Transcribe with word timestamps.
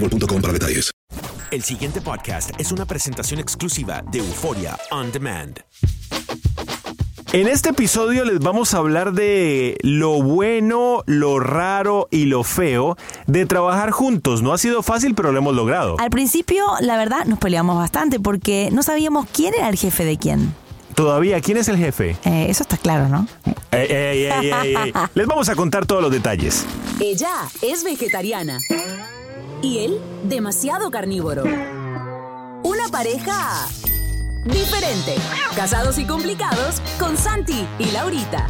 boostmobile.com 0.00 0.40
para 0.40 0.52
detalles. 0.52 0.90
El 1.50 1.62
siguiente 1.62 2.00
podcast 2.00 2.50
es 2.58 2.72
una 2.72 2.86
presentación 2.86 3.40
exclusiva 3.40 4.02
de 4.10 4.18
Euforia 4.18 4.76
On 4.90 5.12
Demand. 5.12 5.60
En 7.32 7.48
este 7.48 7.70
episodio 7.70 8.24
les 8.24 8.38
vamos 8.38 8.72
a 8.72 8.78
hablar 8.78 9.12
de 9.12 9.76
lo 9.82 10.22
bueno, 10.22 11.02
lo 11.06 11.38
raro 11.38 12.08
y 12.10 12.24
lo 12.24 12.44
feo 12.44 12.96
de 13.26 13.46
trabajar 13.46 13.90
juntos. 13.90 14.42
No 14.42 14.52
ha 14.52 14.58
sido 14.58 14.82
fácil, 14.82 15.14
pero 15.14 15.32
lo 15.32 15.38
hemos 15.38 15.54
logrado. 15.54 15.96
Al 15.98 16.10
principio, 16.10 16.64
la 16.80 16.96
verdad, 16.96 17.26
nos 17.26 17.38
peleamos 17.38 17.76
bastante 17.76 18.20
porque 18.20 18.70
no 18.72 18.82
sabíamos 18.82 19.26
quién 19.32 19.54
era 19.54 19.68
el 19.68 19.76
jefe 19.76 20.04
de 20.04 20.16
quién. 20.16 20.54
Todavía, 20.94 21.40
¿quién 21.40 21.58
es 21.58 21.68
el 21.68 21.76
jefe? 21.76 22.16
Eh, 22.24 22.46
eso 22.48 22.62
está 22.62 22.78
claro, 22.78 23.08
¿no? 23.08 23.28
Ey, 23.70 23.86
ey, 23.90 24.24
ey, 24.24 24.50
ey, 24.50 24.74
ey. 24.76 24.92
Les 25.14 25.26
vamos 25.26 25.48
a 25.48 25.54
contar 25.54 25.84
todos 25.84 26.00
los 26.00 26.10
detalles. 26.10 26.64
Ella 27.00 27.34
es 27.60 27.84
vegetariana 27.84 28.58
y 29.62 29.78
él 29.78 30.00
demasiado 30.24 30.90
carnívoro. 30.90 31.44
Una 32.62 32.88
pareja 32.90 33.68
diferente. 34.44 35.14
Casados 35.54 35.98
y 35.98 36.06
complicados 36.06 36.80
con 36.98 37.16
Santi 37.16 37.66
y 37.78 37.90
Laurita. 37.92 38.46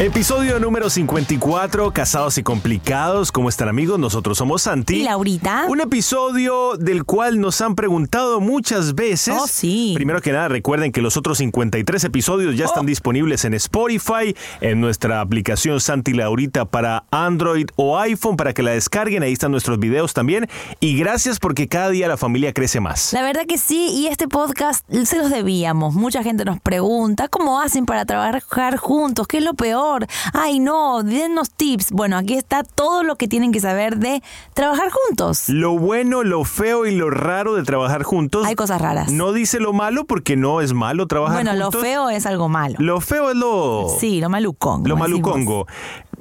Episodio 0.00 0.58
número 0.58 0.88
54, 0.88 1.92
Casados 1.92 2.38
y 2.38 2.42
Complicados. 2.42 3.30
¿Cómo 3.30 3.50
están 3.50 3.68
amigos? 3.68 3.98
Nosotros 3.98 4.38
somos 4.38 4.62
Santi. 4.62 4.94
Y 4.94 5.02
Laurita. 5.02 5.66
Un 5.68 5.82
episodio 5.82 6.78
del 6.78 7.04
cual 7.04 7.38
nos 7.38 7.60
han 7.60 7.74
preguntado 7.74 8.40
muchas 8.40 8.94
veces. 8.94 9.36
Oh, 9.38 9.46
sí. 9.46 9.92
Primero 9.94 10.22
que 10.22 10.32
nada, 10.32 10.48
recuerden 10.48 10.90
que 10.90 11.02
los 11.02 11.18
otros 11.18 11.36
53 11.36 12.02
episodios 12.04 12.56
ya 12.56 12.64
están 12.64 12.86
disponibles 12.86 13.44
en 13.44 13.52
Spotify, 13.52 14.34
en 14.62 14.80
nuestra 14.80 15.20
aplicación 15.20 15.82
Santi 15.82 16.14
Laurita 16.14 16.64
para 16.64 17.04
Android 17.10 17.66
o 17.76 17.98
iPhone 17.98 18.38
para 18.38 18.54
que 18.54 18.62
la 18.62 18.70
descarguen. 18.70 19.22
Ahí 19.22 19.34
están 19.34 19.50
nuestros 19.50 19.78
videos 19.78 20.14
también. 20.14 20.48
Y 20.80 20.96
gracias 20.96 21.38
porque 21.38 21.68
cada 21.68 21.90
día 21.90 22.08
la 22.08 22.16
familia 22.16 22.54
crece 22.54 22.80
más. 22.80 23.12
La 23.12 23.20
verdad 23.20 23.42
que 23.46 23.58
sí, 23.58 23.90
y 23.90 24.06
este 24.06 24.28
podcast 24.28 24.82
se 25.04 25.18
los 25.18 25.28
debíamos. 25.28 25.92
Mucha 25.92 26.22
gente 26.22 26.46
nos 26.46 26.58
pregunta 26.58 27.28
cómo 27.28 27.60
hacen 27.60 27.84
para 27.84 28.06
trabajar 28.06 28.78
juntos, 28.78 29.26
qué 29.26 29.36
es 29.36 29.44
lo 29.44 29.52
peor. 29.52 29.89
Ay, 30.32 30.60
no, 30.60 31.02
dennos 31.02 31.50
tips. 31.50 31.90
Bueno, 31.92 32.16
aquí 32.16 32.34
está 32.34 32.62
todo 32.62 33.02
lo 33.02 33.16
que 33.16 33.28
tienen 33.28 33.52
que 33.52 33.60
saber 33.60 33.98
de 33.98 34.22
trabajar 34.54 34.90
juntos. 34.90 35.48
Lo 35.48 35.78
bueno, 35.78 36.22
lo 36.22 36.44
feo 36.44 36.86
y 36.86 36.94
lo 36.94 37.10
raro 37.10 37.54
de 37.54 37.62
trabajar 37.62 38.02
juntos. 38.02 38.46
Hay 38.46 38.54
cosas 38.54 38.80
raras. 38.80 39.10
No 39.10 39.32
dice 39.32 39.60
lo 39.60 39.72
malo 39.72 40.04
porque 40.04 40.36
no 40.36 40.60
es 40.60 40.72
malo 40.72 41.06
trabajar 41.06 41.44
bueno, 41.44 41.50
juntos. 41.52 41.74
lo 41.74 41.80
feo 41.80 42.10
es 42.10 42.26
algo 42.26 42.48
malo. 42.48 42.76
Lo 42.78 43.00
feo 43.00 43.30
es 43.30 43.36
lo... 43.36 43.86
Sí, 43.98 44.20
lo 44.20 44.28
malucongo. 44.28 44.88
Lo 44.88 44.96
decimos. 44.96 45.66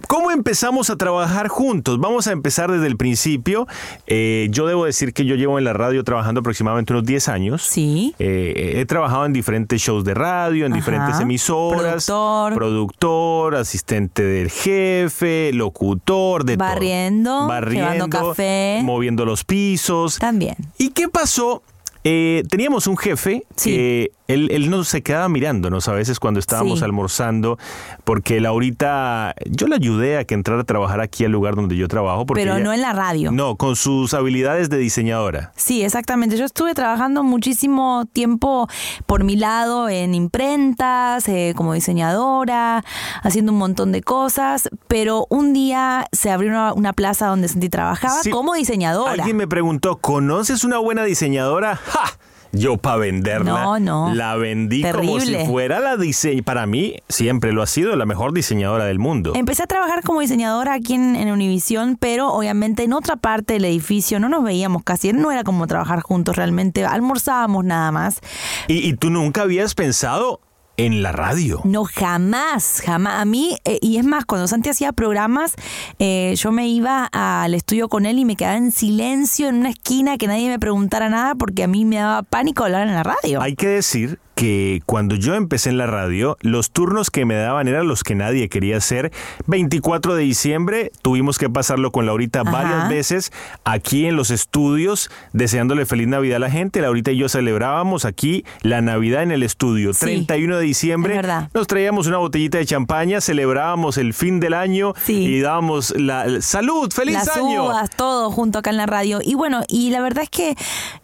¿Cómo 0.07 0.31
empezamos 0.31 0.89
a 0.89 0.95
trabajar 0.95 1.47
juntos? 1.47 1.99
Vamos 1.99 2.27
a 2.27 2.31
empezar 2.31 2.71
desde 2.71 2.87
el 2.87 2.97
principio. 2.97 3.67
Eh, 4.07 4.47
yo 4.51 4.65
debo 4.67 4.85
decir 4.85 5.13
que 5.13 5.25
yo 5.25 5.35
llevo 5.35 5.57
en 5.57 5.65
la 5.65 5.73
radio 5.73 6.03
trabajando 6.03 6.39
aproximadamente 6.41 6.93
unos 6.93 7.05
10 7.05 7.27
años. 7.29 7.61
Sí. 7.63 8.15
Eh, 8.19 8.73
he 8.77 8.85
trabajado 8.85 9.25
en 9.25 9.33
diferentes 9.33 9.81
shows 9.81 10.03
de 10.03 10.13
radio, 10.13 10.65
en 10.65 10.73
Ajá. 10.73 10.79
diferentes 10.79 11.19
emisoras. 11.19 12.05
Productor. 12.05 12.53
Productor, 12.55 13.55
asistente 13.55 14.23
del 14.23 14.49
jefe, 14.49 15.51
locutor, 15.53 16.43
de 16.45 16.57
todo. 16.57 16.67
Barriendo, 16.67 17.47
Barriendo, 17.47 17.91
llevando 17.93 18.09
café. 18.29 18.79
moviendo 18.83 19.25
los 19.25 19.43
pisos. 19.43 20.17
También. 20.19 20.55
¿Y 20.77 20.89
qué 20.89 21.07
pasó? 21.09 21.61
Eh, 22.03 22.43
teníamos 22.49 22.87
un 22.87 22.95
jefe 22.97 23.43
Sí. 23.55 23.71
que 23.71 24.11
él, 24.27 24.49
él 24.51 24.69
nos 24.69 24.87
se 24.87 25.01
quedaba 25.01 25.27
mirándonos 25.27 25.87
a 25.87 25.93
veces 25.93 26.19
cuando 26.19 26.39
estábamos 26.39 26.79
Sí. 26.79 26.85
almorzando, 26.85 27.57
porque 28.03 28.39
Laurita, 28.39 29.33
yo 29.49 29.67
le 29.67 29.75
ayudé 29.75 30.17
a 30.17 30.23
que 30.23 30.33
entrara 30.35 30.61
a 30.61 30.63
trabajar 30.63 31.01
aquí 31.01 31.25
al 31.25 31.31
lugar 31.31 31.55
donde 31.55 31.75
yo 31.75 31.87
trabajo. 31.87 32.25
Porque 32.25 32.43
Pero 32.43 32.55
ella- 32.55 32.63
no 32.63 32.71
en 32.73 32.81
la 32.81 32.93
radio. 32.93 33.31
No, 33.31 33.55
con 33.57 33.75
sus 33.75 34.13
habilidades 34.13 34.69
de 34.69 34.77
diseñadora. 34.77 35.51
Sí, 35.55 35.81
exactamente. 35.83 36.37
Yo 36.37 36.45
estuve 36.45 36.73
trabajando 36.73 37.23
muchísimo 37.23 38.05
tiempo 38.13 38.67
por 39.05 39.23
mi 39.23 39.35
lado 39.35 39.89
en 39.89 40.13
imprentas, 40.15 41.27
eh, 41.27 41.53
como 41.55 41.73
diseñadora, 41.73 42.83
haciendo 43.23 43.51
un 43.51 43.57
montón 43.57 43.91
de 43.91 44.01
cosas, 44.03 44.69
pero 44.87 45.25
un 45.29 45.53
día 45.53 46.05
se 46.11 46.29
abrió 46.31 46.51
una, 46.51 46.73
una 46.73 46.93
plaza 46.93 47.27
donde 47.27 47.47
Santi 47.47 47.67
trabajaba 47.69 48.21
Sí. 48.23 48.29
como 48.29 48.53
diseñadora. 48.53 49.11
Alguien 49.13 49.37
me 49.37 49.47
preguntó, 49.47 49.97
¿conoces 49.97 50.63
una 50.63 50.77
buena 50.77 51.03
diseñadora? 51.03 51.79
¡Ja! 51.89 52.03
Yo 52.51 52.77
para 52.77 52.95
venderla, 52.97 53.51
No, 53.51 53.79
no. 53.79 54.11
la 54.15 54.35
vendí 54.35 54.81
como 54.81 55.19
si 55.19 55.35
fuera 55.45 55.79
la 55.79 55.97
diseñadora. 55.97 56.43
Para 56.45 56.65
mí 56.65 56.95
siempre 57.07 57.51
lo 57.53 57.61
ha 57.61 57.67
sido 57.67 57.95
la 57.95 58.07
mejor 58.07 58.33
diseñadora 58.33 58.85
del 58.85 58.97
mundo. 58.97 59.33
Empecé 59.35 59.61
a 59.61 59.67
trabajar 59.67 60.01
como 60.01 60.21
diseñadora 60.21 60.73
aquí 60.73 60.95
en, 60.95 61.15
en 61.15 61.31
Univisión, 61.31 61.95
pero 61.99 62.29
obviamente 62.33 62.83
en 62.83 62.93
otra 62.93 63.17
parte 63.17 63.53
del 63.53 63.65
edificio 63.65 64.19
no 64.19 64.29
nos 64.29 64.43
veíamos 64.43 64.81
casi, 64.83 65.13
no 65.13 65.31
era 65.31 65.43
como 65.43 65.67
trabajar 65.67 66.01
juntos 66.01 66.35
realmente, 66.37 66.83
almorzábamos 66.85 67.65
nada 67.65 67.91
más. 67.91 68.19
¿Y, 68.67 68.77
y 68.89 68.93
tú 68.95 69.11
nunca 69.11 69.43
habías 69.43 69.75
pensado 69.75 70.41
en 70.85 71.03
la 71.03 71.11
radio? 71.11 71.61
No, 71.65 71.83
jamás, 71.83 72.81
jamás. 72.85 73.21
A 73.21 73.25
mí, 73.25 73.57
eh, 73.65 73.79
y 73.81 73.97
es 73.97 74.05
más, 74.05 74.25
cuando 74.25 74.47
Santi 74.47 74.69
hacía 74.69 74.93
programas, 74.93 75.55
eh, 75.99 76.33
yo 76.37 76.53
me 76.53 76.69
iba 76.69 77.09
al 77.11 77.53
estudio 77.53 77.89
con 77.89 78.05
él 78.05 78.17
y 78.17 78.23
me 78.23 78.37
quedaba 78.37 78.55
en 78.55 78.71
silencio 78.71 79.49
en 79.49 79.55
una 79.55 79.69
esquina 79.71 80.17
que 80.17 80.27
nadie 80.27 80.47
me 80.47 80.57
preguntara 80.57 81.09
nada 81.09 81.35
porque 81.35 81.63
a 81.63 81.67
mí 81.67 81.83
me 81.83 81.97
daba 81.97 82.23
pánico 82.23 82.63
hablar 82.63 82.87
en 82.87 82.95
la 82.95 83.03
radio. 83.03 83.41
Hay 83.41 83.55
que 83.55 83.67
decir 83.67 84.19
que 84.39 84.81
cuando 84.85 85.15
yo 85.15 85.35
empecé 85.35 85.69
en 85.69 85.77
la 85.77 85.85
radio, 85.85 86.37
los 86.39 86.71
turnos 86.71 87.11
que 87.11 87.25
me 87.25 87.35
daban 87.35 87.67
eran 87.67 87.89
los 87.89 88.03
que 88.05 88.15
nadie 88.15 88.47
quería 88.47 88.77
hacer. 88.77 89.11
24 89.47 90.15
de 90.15 90.23
diciembre 90.23 90.93
tuvimos 91.01 91.37
que 91.37 91.49
pasarlo 91.49 91.91
con 91.91 92.05
Laurita 92.05 92.41
Ajá. 92.41 92.51
varias 92.51 92.87
veces 92.89 93.33
aquí 93.65 94.05
en 94.05 94.15
los 94.15 94.31
estudios, 94.31 95.11
deseándole 95.33 95.85
feliz 95.85 96.07
Navidad 96.07 96.37
a 96.37 96.39
la 96.39 96.49
gente. 96.49 96.79
Laurita 96.79 97.11
y 97.11 97.17
yo 97.17 97.27
celebrábamos 97.27 98.05
aquí 98.05 98.45
la 98.61 98.79
Navidad 98.81 99.23
en 99.23 99.31
el 99.31 99.43
estudio. 99.43 99.93
Sí, 99.93 100.05
31 100.05 100.55
de 100.57 100.63
diciembre 100.63 101.21
nos 101.53 101.67
traíamos 101.67 102.07
una 102.07 102.17
botellita 102.19 102.59
de 102.59 102.65
champaña, 102.65 103.19
celebrábamos 103.19 103.97
el 103.97 104.13
fin 104.13 104.39
del 104.39 104.53
año 104.53 104.93
Sí. 105.03 105.15
y 105.25 105.41
dábamos 105.41 105.93
la 105.99 106.39
salud, 106.41 106.89
feliz 106.93 107.15
las 107.15 107.35
año. 107.35 107.65
uvas, 107.65 107.89
todo 107.89 108.31
junto 108.31 108.59
acá 108.59 108.69
en 108.69 108.77
la 108.77 108.85
radio. 108.85 109.19
Y 109.21 109.35
bueno, 109.35 109.63
y 109.67 109.89
la 109.89 109.99
verdad 110.01 110.23
es 110.23 110.29
que, 110.29 110.55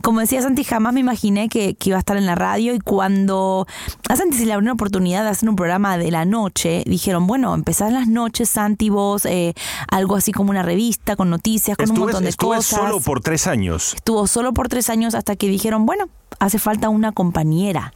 como 0.01 0.21
decía 0.21 0.41
Santi, 0.41 0.63
jamás 0.63 0.93
me 0.93 1.01
imaginé 1.01 1.49
que, 1.49 1.75
que 1.75 1.89
iba 1.89 1.97
a 1.97 1.99
estar 1.99 2.15
en 2.15 2.25
la 2.25 2.35
radio. 2.35 2.73
Y 2.73 2.79
cuando 2.79 3.24
a 3.33 4.15
Santi 4.15 4.37
se 4.37 4.45
le 4.45 4.53
abrió 4.53 4.65
una 4.65 4.73
oportunidad 4.73 5.23
de 5.23 5.29
hacer 5.29 5.49
un 5.49 5.55
programa 5.55 5.97
de 5.97 6.11
la 6.11 6.25
noche, 6.25 6.83
dijeron, 6.85 7.27
bueno, 7.27 7.53
empezar 7.53 7.89
en 7.89 7.95
las 7.95 8.07
noches, 8.07 8.49
Santi, 8.49 8.89
vos, 8.89 9.25
eh, 9.25 9.53
algo 9.89 10.15
así 10.15 10.31
como 10.31 10.49
una 10.51 10.63
revista 10.63 11.15
con 11.15 11.29
noticias, 11.29 11.77
con 11.77 11.89
un 11.91 11.99
montón 11.99 12.23
de 12.23 12.29
estuve 12.29 12.57
cosas. 12.57 12.79
solo 12.79 12.99
por 12.99 13.21
tres 13.21 13.47
años. 13.47 13.93
Estuvo 13.95 14.27
solo 14.27 14.53
por 14.53 14.67
tres 14.69 14.89
años 14.89 15.15
hasta 15.15 15.35
que 15.35 15.47
dijeron, 15.47 15.85
bueno, 15.85 16.09
hace 16.39 16.59
falta 16.59 16.89
una 16.89 17.11
compañera. 17.11 17.93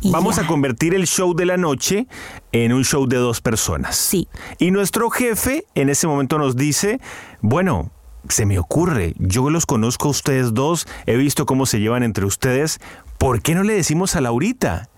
Y 0.00 0.10
Vamos 0.10 0.36
ya. 0.36 0.42
a 0.42 0.46
convertir 0.46 0.94
el 0.94 1.06
show 1.06 1.34
de 1.34 1.46
la 1.46 1.56
noche 1.56 2.06
en 2.52 2.72
un 2.74 2.84
show 2.84 3.06
de 3.06 3.16
dos 3.16 3.40
personas. 3.40 3.96
Sí. 3.96 4.28
Y 4.58 4.70
nuestro 4.70 5.08
jefe 5.08 5.64
en 5.74 5.88
ese 5.88 6.06
momento 6.06 6.36
nos 6.36 6.56
dice, 6.56 7.00
bueno, 7.40 7.90
se 8.28 8.44
me 8.46 8.58
ocurre, 8.58 9.14
yo 9.18 9.48
los 9.50 9.66
conozco 9.66 10.08
a 10.08 10.10
ustedes 10.10 10.54
dos, 10.54 10.86
he 11.06 11.16
visto 11.16 11.46
cómo 11.46 11.66
se 11.66 11.80
llevan 11.80 12.02
entre 12.02 12.24
ustedes, 12.24 12.80
¿por 13.18 13.42
qué 13.42 13.54
no 13.54 13.62
le 13.62 13.74
decimos 13.74 14.16
a 14.16 14.20
Laurita? 14.20 14.88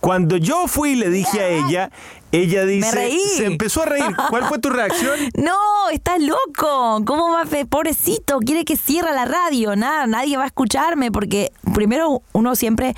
Cuando 0.00 0.36
yo 0.36 0.68
fui 0.68 0.90
y 0.90 0.96
le 0.96 1.08
dije 1.08 1.40
a 1.40 1.48
ella, 1.48 1.90
ella 2.36 2.64
dice, 2.66 2.90
reí. 2.94 3.18
se 3.36 3.46
empezó 3.46 3.82
a 3.82 3.86
reír. 3.86 4.14
¿Cuál 4.30 4.44
fue 4.44 4.58
tu 4.58 4.70
reacción? 4.70 5.18
No, 5.36 5.52
estás 5.92 6.20
loco. 6.20 7.02
¿Cómo 7.04 7.30
va 7.30 7.44
pobrecito? 7.68 8.38
Quiere 8.38 8.64
que 8.64 8.76
cierre 8.76 9.12
la 9.12 9.24
radio. 9.24 9.76
Nada, 9.76 10.06
nadie 10.06 10.36
va 10.36 10.44
a 10.44 10.46
escucharme 10.46 11.10
porque 11.12 11.52
primero 11.74 12.22
uno 12.32 12.54
siempre, 12.56 12.94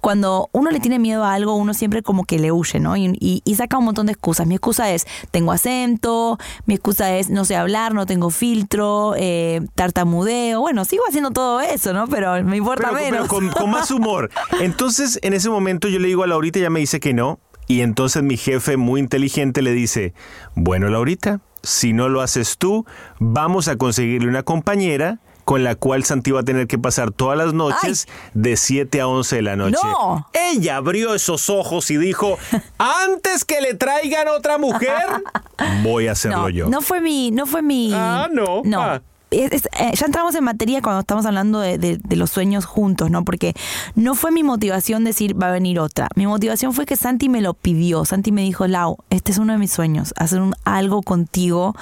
cuando 0.00 0.48
uno 0.52 0.70
le 0.70 0.80
tiene 0.80 0.98
miedo 0.98 1.24
a 1.24 1.34
algo, 1.34 1.54
uno 1.56 1.74
siempre 1.74 2.02
como 2.02 2.24
que 2.24 2.38
le 2.38 2.52
huye, 2.52 2.80
¿no? 2.80 2.96
Y, 2.96 3.16
y- 3.20 3.42
y 3.44 3.54
saca 3.56 3.78
un 3.78 3.84
montón 3.84 4.06
de 4.06 4.12
excusas. 4.12 4.46
Mi 4.46 4.54
excusa 4.54 4.90
es, 4.90 5.06
tengo 5.30 5.52
acento, 5.52 6.38
mi 6.66 6.74
excusa 6.74 7.16
es, 7.16 7.28
no 7.30 7.44
sé 7.44 7.56
hablar, 7.56 7.92
no 7.94 8.06
tengo 8.06 8.30
filtro, 8.30 9.14
eh, 9.16 9.60
tartamudeo. 9.74 10.60
Bueno, 10.60 10.84
sigo 10.84 11.02
haciendo 11.08 11.30
todo 11.30 11.60
eso, 11.60 11.92
¿no? 11.92 12.06
Pero 12.08 12.42
me 12.44 12.56
importa 12.56 12.88
pero, 12.88 12.98
pero 13.00 13.10
menos. 13.12 13.28
con, 13.28 13.48
con 13.50 13.70
más 13.70 13.90
humor. 13.90 14.30
Entonces, 14.60 15.18
en 15.22 15.34
ese 15.34 15.50
momento 15.50 15.88
yo 15.88 15.98
le 15.98 16.08
digo 16.08 16.22
a 16.22 16.26
Laurita, 16.26 16.58
ella 16.58 16.70
me 16.70 16.80
dice 16.80 17.00
que 17.00 17.12
no. 17.12 17.38
Y 17.70 17.82
entonces 17.82 18.24
mi 18.24 18.36
jefe, 18.36 18.76
muy 18.76 18.98
inteligente, 18.98 19.62
le 19.62 19.70
dice, 19.70 20.12
bueno, 20.56 20.88
Laurita, 20.88 21.38
si 21.62 21.92
no 21.92 22.08
lo 22.08 22.20
haces 22.20 22.58
tú, 22.58 22.84
vamos 23.20 23.68
a 23.68 23.76
conseguirle 23.76 24.28
una 24.28 24.42
compañera 24.42 25.20
con 25.44 25.62
la 25.62 25.76
cual 25.76 26.02
Santi 26.02 26.32
va 26.32 26.40
a 26.40 26.42
tener 26.42 26.66
que 26.66 26.78
pasar 26.78 27.12
todas 27.12 27.38
las 27.38 27.54
noches 27.54 28.08
de 28.34 28.56
7 28.56 29.00
a 29.00 29.06
11 29.06 29.36
de 29.36 29.42
la 29.42 29.54
noche. 29.54 29.78
¡No! 29.84 30.28
Ella 30.32 30.78
abrió 30.78 31.14
esos 31.14 31.48
ojos 31.48 31.92
y 31.92 31.96
dijo, 31.96 32.38
antes 32.78 33.44
que 33.44 33.60
le 33.60 33.74
traigan 33.74 34.26
otra 34.26 34.58
mujer, 34.58 35.04
voy 35.84 36.08
a 36.08 36.12
hacerlo 36.12 36.42
no, 36.42 36.48
yo. 36.48 36.68
No 36.68 36.80
fue 36.80 37.00
mi, 37.00 37.30
no 37.30 37.46
fue 37.46 37.62
mi. 37.62 37.92
Ah, 37.94 38.28
no. 38.32 38.62
No. 38.64 38.82
Ah. 38.82 39.02
Es- 39.30 39.66
eh, 39.78 39.92
ya 39.94 40.06
entramos 40.06 40.34
en 40.34 40.44
materia 40.44 40.82
cuando 40.82 41.00
estamos 41.00 41.24
hablando 41.26 41.60
de, 41.60 41.78
de- 41.78 41.98
de 41.98 42.16
los 42.16 42.30
sueños 42.30 42.64
juntos, 42.64 43.10
¿no? 43.10 43.24
Porque 43.24 43.54
no 43.94 44.14
fue 44.14 44.30
mi 44.32 44.42
motivación 44.42 45.04
decir 45.04 45.40
va 45.40 45.48
a 45.48 45.52
venir 45.52 45.78
otra. 45.78 46.08
Mi 46.16 46.26
motivación 46.26 46.72
fue 46.72 46.84
que 46.86 46.96
Santi 46.96 47.28
me 47.28 47.40
lo 47.40 47.54
pidió. 47.54 48.04
Santi 48.04 48.32
me 48.32 48.42
dijo, 48.42 48.66
Lau, 48.66 48.96
este 49.10 49.30
es 49.32 49.38
uno 49.38 49.52
de 49.52 49.58
mis 49.58 49.70
sueños, 49.72 50.12
hacer 50.16 50.40
un, 50.40 50.54
algo 50.64 51.02
contigo, 51.02 51.74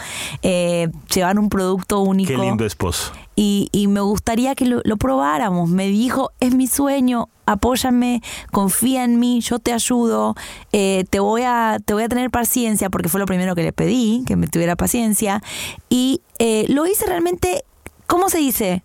eh, 0.43 0.89
llevar 1.15 1.39
un 1.39 1.49
producto 1.49 2.01
único. 2.01 2.29
Qué 2.33 2.37
lindo 2.39 2.65
esposo. 2.67 3.13
Y, 3.41 3.69
y 3.71 3.87
me 3.87 4.01
gustaría 4.01 4.57
que 4.57 4.65
lo, 4.65 4.83
probáramos. 4.97 5.71
Me 5.71 5.87
dijo, 5.87 6.33
es 6.41 6.57
mi 6.57 6.67
sueño, 6.67 7.29
apóyame, 7.47 8.21
confía 8.51 9.05
en 9.05 9.21
mí, 9.21 9.41
yo 9.43 9.61
te 9.61 9.73
ayudo, 9.73 10.35
eh, 10.73 11.05
te, 11.09 11.21
voy 11.21 11.43
a, 11.43 11.79
te 11.85 11.95
voy 11.95 12.03
a 12.03 12.09
tener 12.09 12.33
paciencia, 12.33 12.91
porque 12.91 13.09
fue 13.09 13.21
lo 13.21 13.27
primero 13.27 13.55
que 13.55 13.63
le 13.63 13.73
pedí, 13.73 14.25
que 14.27 14.35
me 14.35 14.49
tuviera 14.49 14.75
paciencia. 14.75 15.41
Y 15.89 16.21
eh, 16.41 16.67
lo 16.69 16.85
hice 16.89 17.07
realmente, 17.07 17.63
¿cómo 18.09 18.29
se 18.29 18.39
dice? 18.39 18.83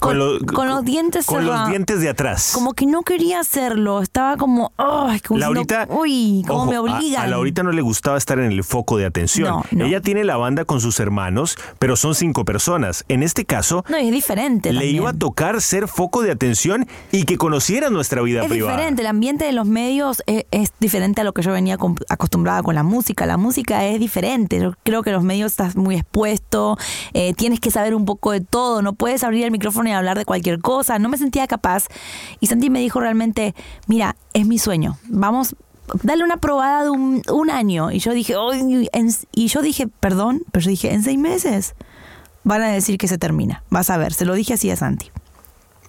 Con, 0.00 0.18
lo- 0.18 0.38
con 0.40 0.68
los 0.68 0.84
dientes 0.84 1.24
Con 1.26 1.46
los 1.46 1.68
dientes 1.68 2.00
de 2.00 2.08
atrás. 2.08 2.52
Como 2.54 2.74
que 2.74 2.86
no 2.86 3.02
quería 3.02 3.40
hacerlo, 3.40 4.00
estaba 4.02 4.36
como, 4.36 4.72
ay, 4.76 5.20
como 5.20 5.38
diciendo, 5.38 5.38
Laurita, 5.38 5.86
uy, 5.90 6.44
ojo, 6.48 6.66
me 6.66 6.76
a- 6.76 6.80
obligan. 6.82 7.22
A, 7.22 7.26
Laurita 7.26 7.62
no 7.62 7.72
le 7.72 7.80
gustaba 7.82 8.18
estar 8.18 8.38
en 8.38 8.52
el 8.52 8.64
foco 8.64 8.96
de 8.98 9.06
atención. 9.06 9.48
No, 9.48 9.64
no. 9.70 9.84
Ella 9.86 10.00
tiene 10.00 10.24
la 10.24 10.36
banda 10.36 10.64
con 10.64 10.80
sus 10.80 11.00
hermanos, 11.00 11.56
pero 11.78 11.96
son 11.96 12.14
cinco 12.14 12.44
personas. 12.44 13.04
En 13.08 13.22
este 13.22 13.44
caso, 13.44 13.84
No, 13.88 13.96
es 13.96 14.10
diferente. 14.10 14.72
le 14.72 14.80
también. 14.80 14.96
iba 14.96 15.10
a 15.10 15.12
tocar 15.14 15.60
ser 15.62 15.88
foco 15.88 16.22
de 16.22 16.32
atención 16.32 16.86
y 17.12 17.24
que 17.24 17.36
conociera 17.38 17.88
nuestra 17.90 18.20
vida 18.22 18.42
Es 18.42 18.48
privada. 18.48 18.72
diferente, 18.76 19.02
el 19.02 19.08
ambiente 19.08 19.44
de 19.44 19.52
los 19.52 19.66
medios 19.66 20.22
es, 20.26 20.44
es 20.50 20.70
diferente 20.80 21.20
a 21.20 21.24
lo 21.24 21.32
que 21.32 21.42
yo 21.42 21.52
venía 21.52 21.78
acostumbrada 22.08 22.62
con 22.62 22.74
la 22.74 22.82
música. 22.82 23.26
La 23.26 23.36
música 23.36 23.84
es 23.86 23.98
diferente. 24.00 24.60
Yo 24.60 24.72
creo 24.84 25.02
que 25.02 25.12
los 25.12 25.22
medios 25.22 25.52
estás 25.52 25.76
muy 25.76 25.96
expuesto, 25.96 26.76
eh, 27.14 27.32
tienes 27.34 27.60
que 27.60 27.70
saber 27.70 27.94
un 27.94 28.04
poco 28.04 28.32
de 28.32 28.40
todo, 28.40 28.82
no 28.82 28.92
puedes 28.92 29.24
abrir 29.24 29.44
el 29.44 29.50
micrófono 29.50 29.77
y 29.86 29.92
hablar 29.92 30.18
de 30.18 30.24
cualquier 30.24 30.60
cosa. 30.60 30.98
No 30.98 31.08
me 31.08 31.16
sentía 31.16 31.46
capaz. 31.46 31.86
Y 32.40 32.46
Santi 32.46 32.70
me 32.70 32.80
dijo 32.80 33.00
realmente, 33.00 33.54
mira, 33.86 34.16
es 34.34 34.46
mi 34.46 34.58
sueño. 34.58 34.98
Vamos, 35.08 35.56
dale 36.02 36.24
una 36.24 36.38
probada 36.38 36.84
de 36.84 36.90
un, 36.90 37.22
un 37.30 37.50
año. 37.50 37.90
Y 37.90 37.98
yo 37.98 38.12
dije, 38.12 38.34
y 39.32 39.46
yo 39.48 39.62
dije, 39.62 39.88
perdón, 39.88 40.42
pero 40.52 40.64
yo 40.64 40.70
dije, 40.70 40.92
en 40.92 41.02
seis 41.02 41.18
meses 41.18 41.74
van 42.44 42.62
a 42.62 42.68
decir 42.68 42.98
que 42.98 43.08
se 43.08 43.18
termina. 43.18 43.62
Vas 43.70 43.90
a 43.90 43.98
ver, 43.98 44.12
se 44.12 44.24
lo 44.24 44.34
dije 44.34 44.54
así 44.54 44.70
a 44.70 44.76
Santi. 44.76 45.10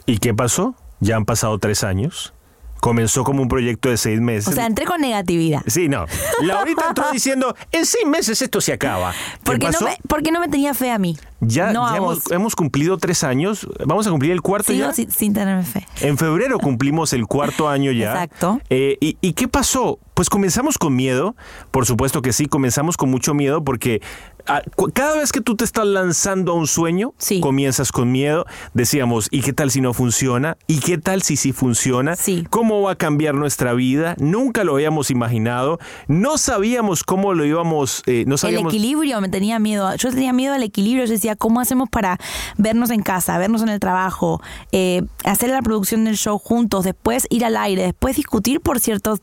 ¿Y 0.05 0.17
qué 0.17 0.33
pasó? 0.33 0.75
Ya 0.99 1.15
han 1.15 1.25
pasado 1.25 1.57
tres 1.59 1.83
años. 1.83 2.33
Comenzó 2.79 3.23
como 3.23 3.41
un 3.41 3.49
proyecto 3.49 3.89
de 3.89 3.97
seis 3.97 4.21
meses. 4.21 4.47
O 4.47 4.51
sea, 4.53 4.65
entré 4.65 4.85
con 4.85 5.01
negatividad. 5.01 5.61
Sí, 5.67 5.89
no. 5.89 6.05
Laurita 6.41 6.87
entró 6.89 7.05
diciendo, 7.11 7.55
en 7.71 7.85
seis 7.85 8.05
meses 8.05 8.41
esto 8.41 8.61
se 8.61 8.73
acaba. 8.73 9.11
¿Qué 9.11 9.17
Porque 9.43 9.69
no, 9.69 9.81
me, 9.81 9.97
porque 10.07 10.31
no 10.31 10.39
me 10.39 10.47
tenía 10.47 10.73
fe 10.73 10.89
a 10.89 10.97
mí. 10.97 11.17
Ya, 11.41 11.71
no 11.71 11.89
ya 11.89 11.97
hemos, 11.97 12.31
hemos 12.31 12.55
cumplido 12.55 12.97
tres 12.97 13.23
años. 13.23 13.67
Vamos 13.85 14.05
a 14.07 14.11
cumplir 14.11 14.31
el 14.31 14.41
cuarto 14.41 14.73
Sigo 14.73 14.87
ya. 14.87 14.93
sin, 14.93 15.09
sin 15.09 15.33
tenerme 15.33 15.63
fe. 15.63 15.87
En 16.01 16.17
febrero 16.17 16.59
cumplimos 16.59 17.13
el 17.13 17.27
cuarto 17.27 17.69
año 17.69 17.91
ya. 17.91 18.11
Exacto. 18.23 18.59
Eh, 18.69 18.97
y, 18.99 19.17
y 19.21 19.33
qué 19.33 19.47
pasó? 19.47 19.99
Pues 20.19 20.29
comenzamos 20.29 20.77
con 20.77 20.97
miedo, 20.97 21.33
por 21.71 21.85
supuesto 21.85 22.21
que 22.21 22.33
sí, 22.33 22.47
comenzamos 22.47 22.97
con 22.97 23.09
mucho 23.09 23.33
miedo 23.33 23.63
porque 23.63 24.01
ah, 24.47 24.61
cada 24.91 25.15
vez 25.15 25.31
que 25.31 25.39
tú 25.39 25.55
te 25.55 25.63
estás 25.63 25.87
lanzando 25.87 26.51
a 26.51 26.55
un 26.55 26.67
sueño, 26.67 27.13
comienzas 27.39 27.93
con 27.93 28.11
miedo. 28.11 28.45
Decíamos, 28.73 29.29
¿y 29.31 29.39
qué 29.39 29.53
tal 29.53 29.71
si 29.71 29.79
no 29.79 29.93
funciona? 29.93 30.57
¿Y 30.67 30.79
qué 30.81 30.97
tal 30.97 31.21
si 31.21 31.37
sí 31.37 31.53
funciona? 31.53 32.17
¿Cómo 32.49 32.81
va 32.81 32.91
a 32.91 32.95
cambiar 32.95 33.33
nuestra 33.33 33.71
vida? 33.71 34.15
Nunca 34.19 34.65
lo 34.65 34.73
habíamos 34.73 35.09
imaginado. 35.09 35.79
No 36.09 36.37
sabíamos 36.37 37.05
cómo 37.05 37.33
lo 37.33 37.45
íbamos, 37.45 38.03
eh, 38.05 38.25
no 38.27 38.33
El 38.35 38.39
sabíamos... 38.39 38.73
equilibrio 38.73 39.21
me 39.21 39.29
tenía 39.29 39.57
miedo. 39.57 39.95
Yo 39.95 40.09
tenía 40.09 40.33
miedo 40.33 40.53
al 40.53 40.63
equilibrio. 40.63 41.05
Yo 41.05 41.13
decía, 41.13 41.37
¿cómo 41.37 41.61
hacemos 41.61 41.87
para 41.87 42.17
vernos 42.57 42.89
en 42.89 43.03
casa, 43.03 43.37
vernos 43.37 43.61
en 43.61 43.69
el 43.69 43.79
trabajo, 43.79 44.41
eh, 44.73 45.01
hacer 45.23 45.49
la 45.49 45.61
producción 45.61 46.03
del 46.03 46.17
show 46.17 46.37
juntos, 46.37 46.83
después 46.83 47.25
ir 47.29 47.45
al 47.45 47.55
aire, 47.55 47.83
después 47.83 48.17
discutir 48.17 48.59
por 48.59 48.81
ciertos 48.81 49.21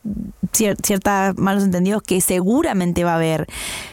cier- 0.54 0.85
ciertas 0.86 1.36
malos 1.36 1.64
entendidos 1.64 2.02
que 2.02 2.20
seguramente 2.20 3.04
va 3.04 3.12
a 3.12 3.16
haber. 3.16 3.46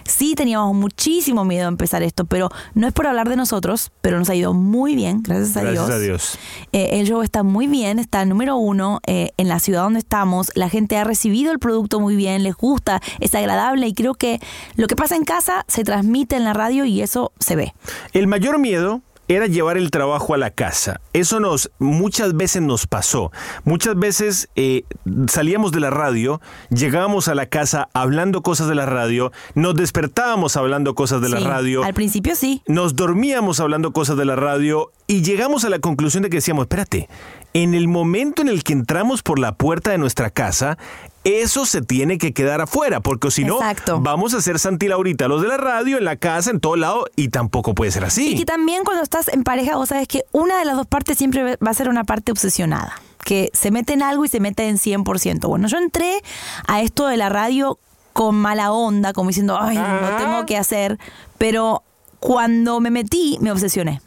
Sí 0.05 0.35
teníamos 0.35 0.75
muchísimo 0.75 1.45
miedo 1.45 1.65
a 1.65 1.69
empezar 1.69 2.03
esto, 2.03 2.25
pero 2.25 2.49
no 2.73 2.87
es 2.87 2.93
por 2.93 3.07
hablar 3.07 3.29
de 3.29 3.35
nosotros, 3.35 3.91
pero 4.01 4.19
nos 4.19 4.29
ha 4.29 4.35
ido 4.35 4.53
muy 4.53 4.95
bien, 4.95 5.21
gracias 5.23 5.57
a 5.57 5.61
Gracias 5.61 5.87
Dios. 5.87 5.89
a 5.89 5.99
Dios. 5.99 6.39
Eh, 6.71 6.99
el 6.99 7.07
show 7.07 7.21
está 7.21 7.43
muy 7.43 7.67
bien, 7.67 7.99
está 7.99 8.25
número 8.25 8.57
uno 8.57 9.01
eh, 9.07 9.31
en 9.37 9.47
la 9.47 9.59
ciudad 9.59 9.83
donde 9.83 9.99
estamos. 9.99 10.51
La 10.55 10.69
gente 10.69 10.97
ha 10.97 11.03
recibido 11.03 11.51
el 11.51 11.59
producto 11.59 11.99
muy 11.99 12.15
bien, 12.15 12.43
les 12.43 12.55
gusta, 12.55 13.01
es 13.19 13.33
agradable 13.35 13.87
y 13.87 13.93
creo 13.93 14.13
que 14.13 14.39
lo 14.75 14.87
que 14.87 14.95
pasa 14.95 15.15
en 15.15 15.23
casa 15.23 15.65
se 15.67 15.83
transmite 15.83 16.35
en 16.35 16.43
la 16.43 16.53
radio 16.53 16.85
y 16.85 17.01
eso 17.01 17.31
se 17.39 17.55
ve. 17.55 17.73
El 18.13 18.27
mayor 18.27 18.59
miedo 18.59 19.01
era 19.27 19.47
llevar 19.47 19.77
el 19.77 19.91
trabajo 19.91 20.33
a 20.33 20.37
la 20.37 20.51
casa. 20.51 21.01
Eso 21.13 21.39
nos 21.39 21.71
muchas 21.79 22.35
veces 22.35 22.61
nos 22.61 22.87
pasó. 22.87 23.31
Muchas 23.63 23.97
veces 23.97 24.49
eh, 24.55 24.83
salíamos 25.27 25.71
de 25.71 25.79
la 25.79 25.89
radio, 25.89 26.41
llegábamos 26.69 27.27
a 27.27 27.35
la 27.35 27.45
casa 27.47 27.89
hablando 27.93 28.41
cosas 28.41 28.67
de 28.67 28.75
la 28.75 28.85
radio, 28.85 29.31
nos 29.55 29.75
despertábamos 29.75 30.57
hablando 30.57 30.95
cosas 30.95 31.21
de 31.21 31.29
la 31.29 31.39
radio. 31.39 31.83
Al 31.83 31.93
principio 31.93 32.35
sí. 32.35 32.61
Nos 32.67 32.95
dormíamos 32.95 33.59
hablando 33.59 33.93
cosas 33.93 34.17
de 34.17 34.25
la 34.25 34.35
radio 34.35 34.91
y 35.07 35.21
llegamos 35.21 35.65
a 35.65 35.69
la 35.69 35.79
conclusión 35.79 36.23
de 36.23 36.29
que 36.29 36.37
decíamos, 36.37 36.63
espérate, 36.63 37.09
en 37.53 37.73
el 37.73 37.87
momento 37.87 38.41
en 38.41 38.49
el 38.49 38.63
que 38.63 38.73
entramos 38.73 39.21
por 39.23 39.39
la 39.39 39.53
puerta 39.55 39.91
de 39.91 39.97
nuestra 39.97 40.29
casa, 40.29 40.77
eso 41.23 41.65
se 41.65 41.81
tiene 41.81 42.17
que 42.17 42.33
quedar 42.33 42.59
afuera, 42.61 42.99
porque 42.99 43.31
si 43.31 43.45
no, 43.45 43.55
Exacto. 43.55 43.99
vamos 44.01 44.33
a 44.33 44.41
ser 44.41 44.59
Santi 44.59 44.87
Laurita, 44.87 45.27
los 45.27 45.41
de 45.41 45.47
la 45.47 45.57
radio, 45.57 45.97
en 45.97 46.03
la 46.05 46.17
casa, 46.17 46.49
en 46.51 46.59
todo 46.59 46.75
lado, 46.75 47.05
y 47.15 47.29
tampoco 47.29 47.73
puede 47.73 47.91
ser 47.91 48.03
así. 48.03 48.33
Y 48.33 48.37
que 48.39 48.45
también 48.45 48.83
cuando 48.83 49.03
estás 49.03 49.27
en 49.29 49.43
pareja, 49.43 49.77
vos 49.77 49.89
sabes 49.89 50.07
que 50.07 50.23
una 50.31 50.57
de 50.59 50.65
las 50.65 50.75
dos 50.75 50.87
partes 50.87 51.17
siempre 51.17 51.55
va 51.57 51.71
a 51.71 51.73
ser 51.73 51.87
una 51.89 52.03
parte 52.03 52.31
obsesionada. 52.31 52.93
que 53.23 53.49
se 53.53 53.71
mete 53.71 53.93
en 53.93 54.01
algo 54.03 54.25
y 54.25 54.27
se 54.27 54.41
mete 54.41 54.67
en 54.67 54.77
100%. 54.77 55.47
Bueno, 55.47 55.69
yo 55.69 55.77
entré 55.77 56.21
a 56.67 56.81
esto 56.81 57.07
de 57.07 57.15
la 57.15 57.29
radio 57.29 57.79
con 58.11 58.35
mala 58.35 58.73
onda, 58.73 59.13
como 59.13 59.29
diciendo, 59.29 59.57
ay, 59.61 59.77
lo 59.77 60.17
tengo 60.17 60.45
que 60.45 60.57
hacer, 60.57 60.99
pero 61.37 61.83
cuando 62.19 62.81
me 62.81 62.91
metí, 62.91 63.37
me 63.39 63.49
obsesioné 63.51 64.01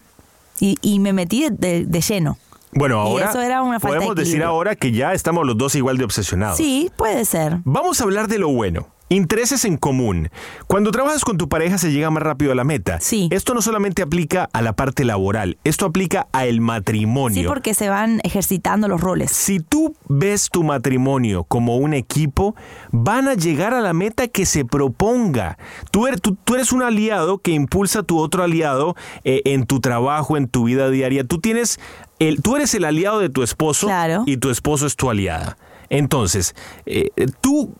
y, 0.60 0.76
y 0.82 0.98
me 0.98 1.14
metí 1.14 1.46
de, 1.50 1.86
de 1.86 2.00
lleno. 2.02 2.36
Bueno, 2.76 3.00
ahora 3.00 3.30
eso 3.30 3.40
era 3.40 3.62
una 3.62 3.80
falta 3.80 3.95
de 3.95 4.04
podemos 4.04 4.16
decir 4.16 4.42
ahora 4.42 4.76
que 4.76 4.92
ya 4.92 5.14
estamos 5.14 5.47
los 5.47 5.56
dos 5.56 5.75
igual 5.75 5.97
de 5.97 6.04
obsesionados. 6.04 6.59
Sí, 6.59 6.90
puede 6.97 7.25
ser. 7.25 7.59
Vamos 7.64 8.00
a 8.00 8.04
hablar 8.04 8.28
de 8.28 8.38
lo 8.38 8.50
bueno. 8.50 8.88
Intereses 9.09 9.64
en 9.64 9.76
común. 9.76 10.30
Cuando 10.66 10.90
trabajas 10.90 11.25
con 11.25 11.38
tu 11.38 11.49
pareja 11.49 11.78
se 11.78 11.92
llega 11.92 12.11
más 12.11 12.25
rápido 12.25 12.50
a 12.50 12.56
la 12.56 12.64
meta. 12.64 12.99
Sí. 13.00 13.28
Esto 13.30 13.54
no 13.54 13.62
solamente 13.62 14.02
aplica 14.02 14.49
a 14.52 14.62
la 14.62 14.73
parte 14.73 15.04
laboral, 15.04 15.59
esto 15.62 15.87
aplica 15.87 16.26
a 16.33 16.47
el 16.47 16.61
matrimonio. 16.61 17.40
Sí, 17.40 17.47
porque 17.47 17.73
se 17.73 17.88
van 17.88 18.21
ejercitando 18.25 18.88
los 18.88 19.00
roles. 19.00 19.30
Si 19.30 19.61
tú 19.61 19.95
ves 20.09 20.50
tu 20.50 20.64
matrimonio 20.64 21.45
como 21.45 21.76
un 21.76 21.95
equipo, 21.95 22.56
van 22.90 23.28
a 23.28 23.35
llegar 23.35 23.75
a 23.75 23.80
la 23.80 23.92
meta 23.92 24.26
que 24.26 24.45
se 24.45 24.64
proponga. 24.64 25.56
Tú 25.92 26.09
eres, 26.09 26.21
tú, 26.21 26.37
tú 26.42 26.56
eres 26.56 26.73
un 26.73 26.83
aliado 26.83 27.38
que 27.38 27.52
impulsa 27.52 28.00
a 28.00 28.02
tu 28.02 28.18
otro 28.18 28.42
aliado 28.42 28.97
eh, 29.23 29.40
en 29.45 29.66
tu 29.66 29.78
trabajo, 29.78 30.37
en 30.37 30.49
tu 30.49 30.64
vida 30.64 30.90
diaria. 30.90 31.23
Tú 31.23 31.38
tienes 31.38 31.78
el, 32.18 32.42
tú 32.42 32.56
eres 32.56 32.75
el 32.75 32.85
aliado 32.85 33.20
de 33.20 33.28
tu 33.28 33.42
esposo 33.42 33.88
y 34.26 34.37
tu 34.38 34.50
esposo 34.50 34.87
es 34.87 34.96
tu 34.96 35.11
aliada. 35.11 35.56
Entonces, 35.88 36.54
eh, 36.85 37.11
tú 37.40 37.75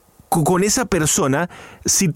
con 0.45 0.65
esa 0.65 0.85
persona, 0.87 1.49
si, 1.85 2.09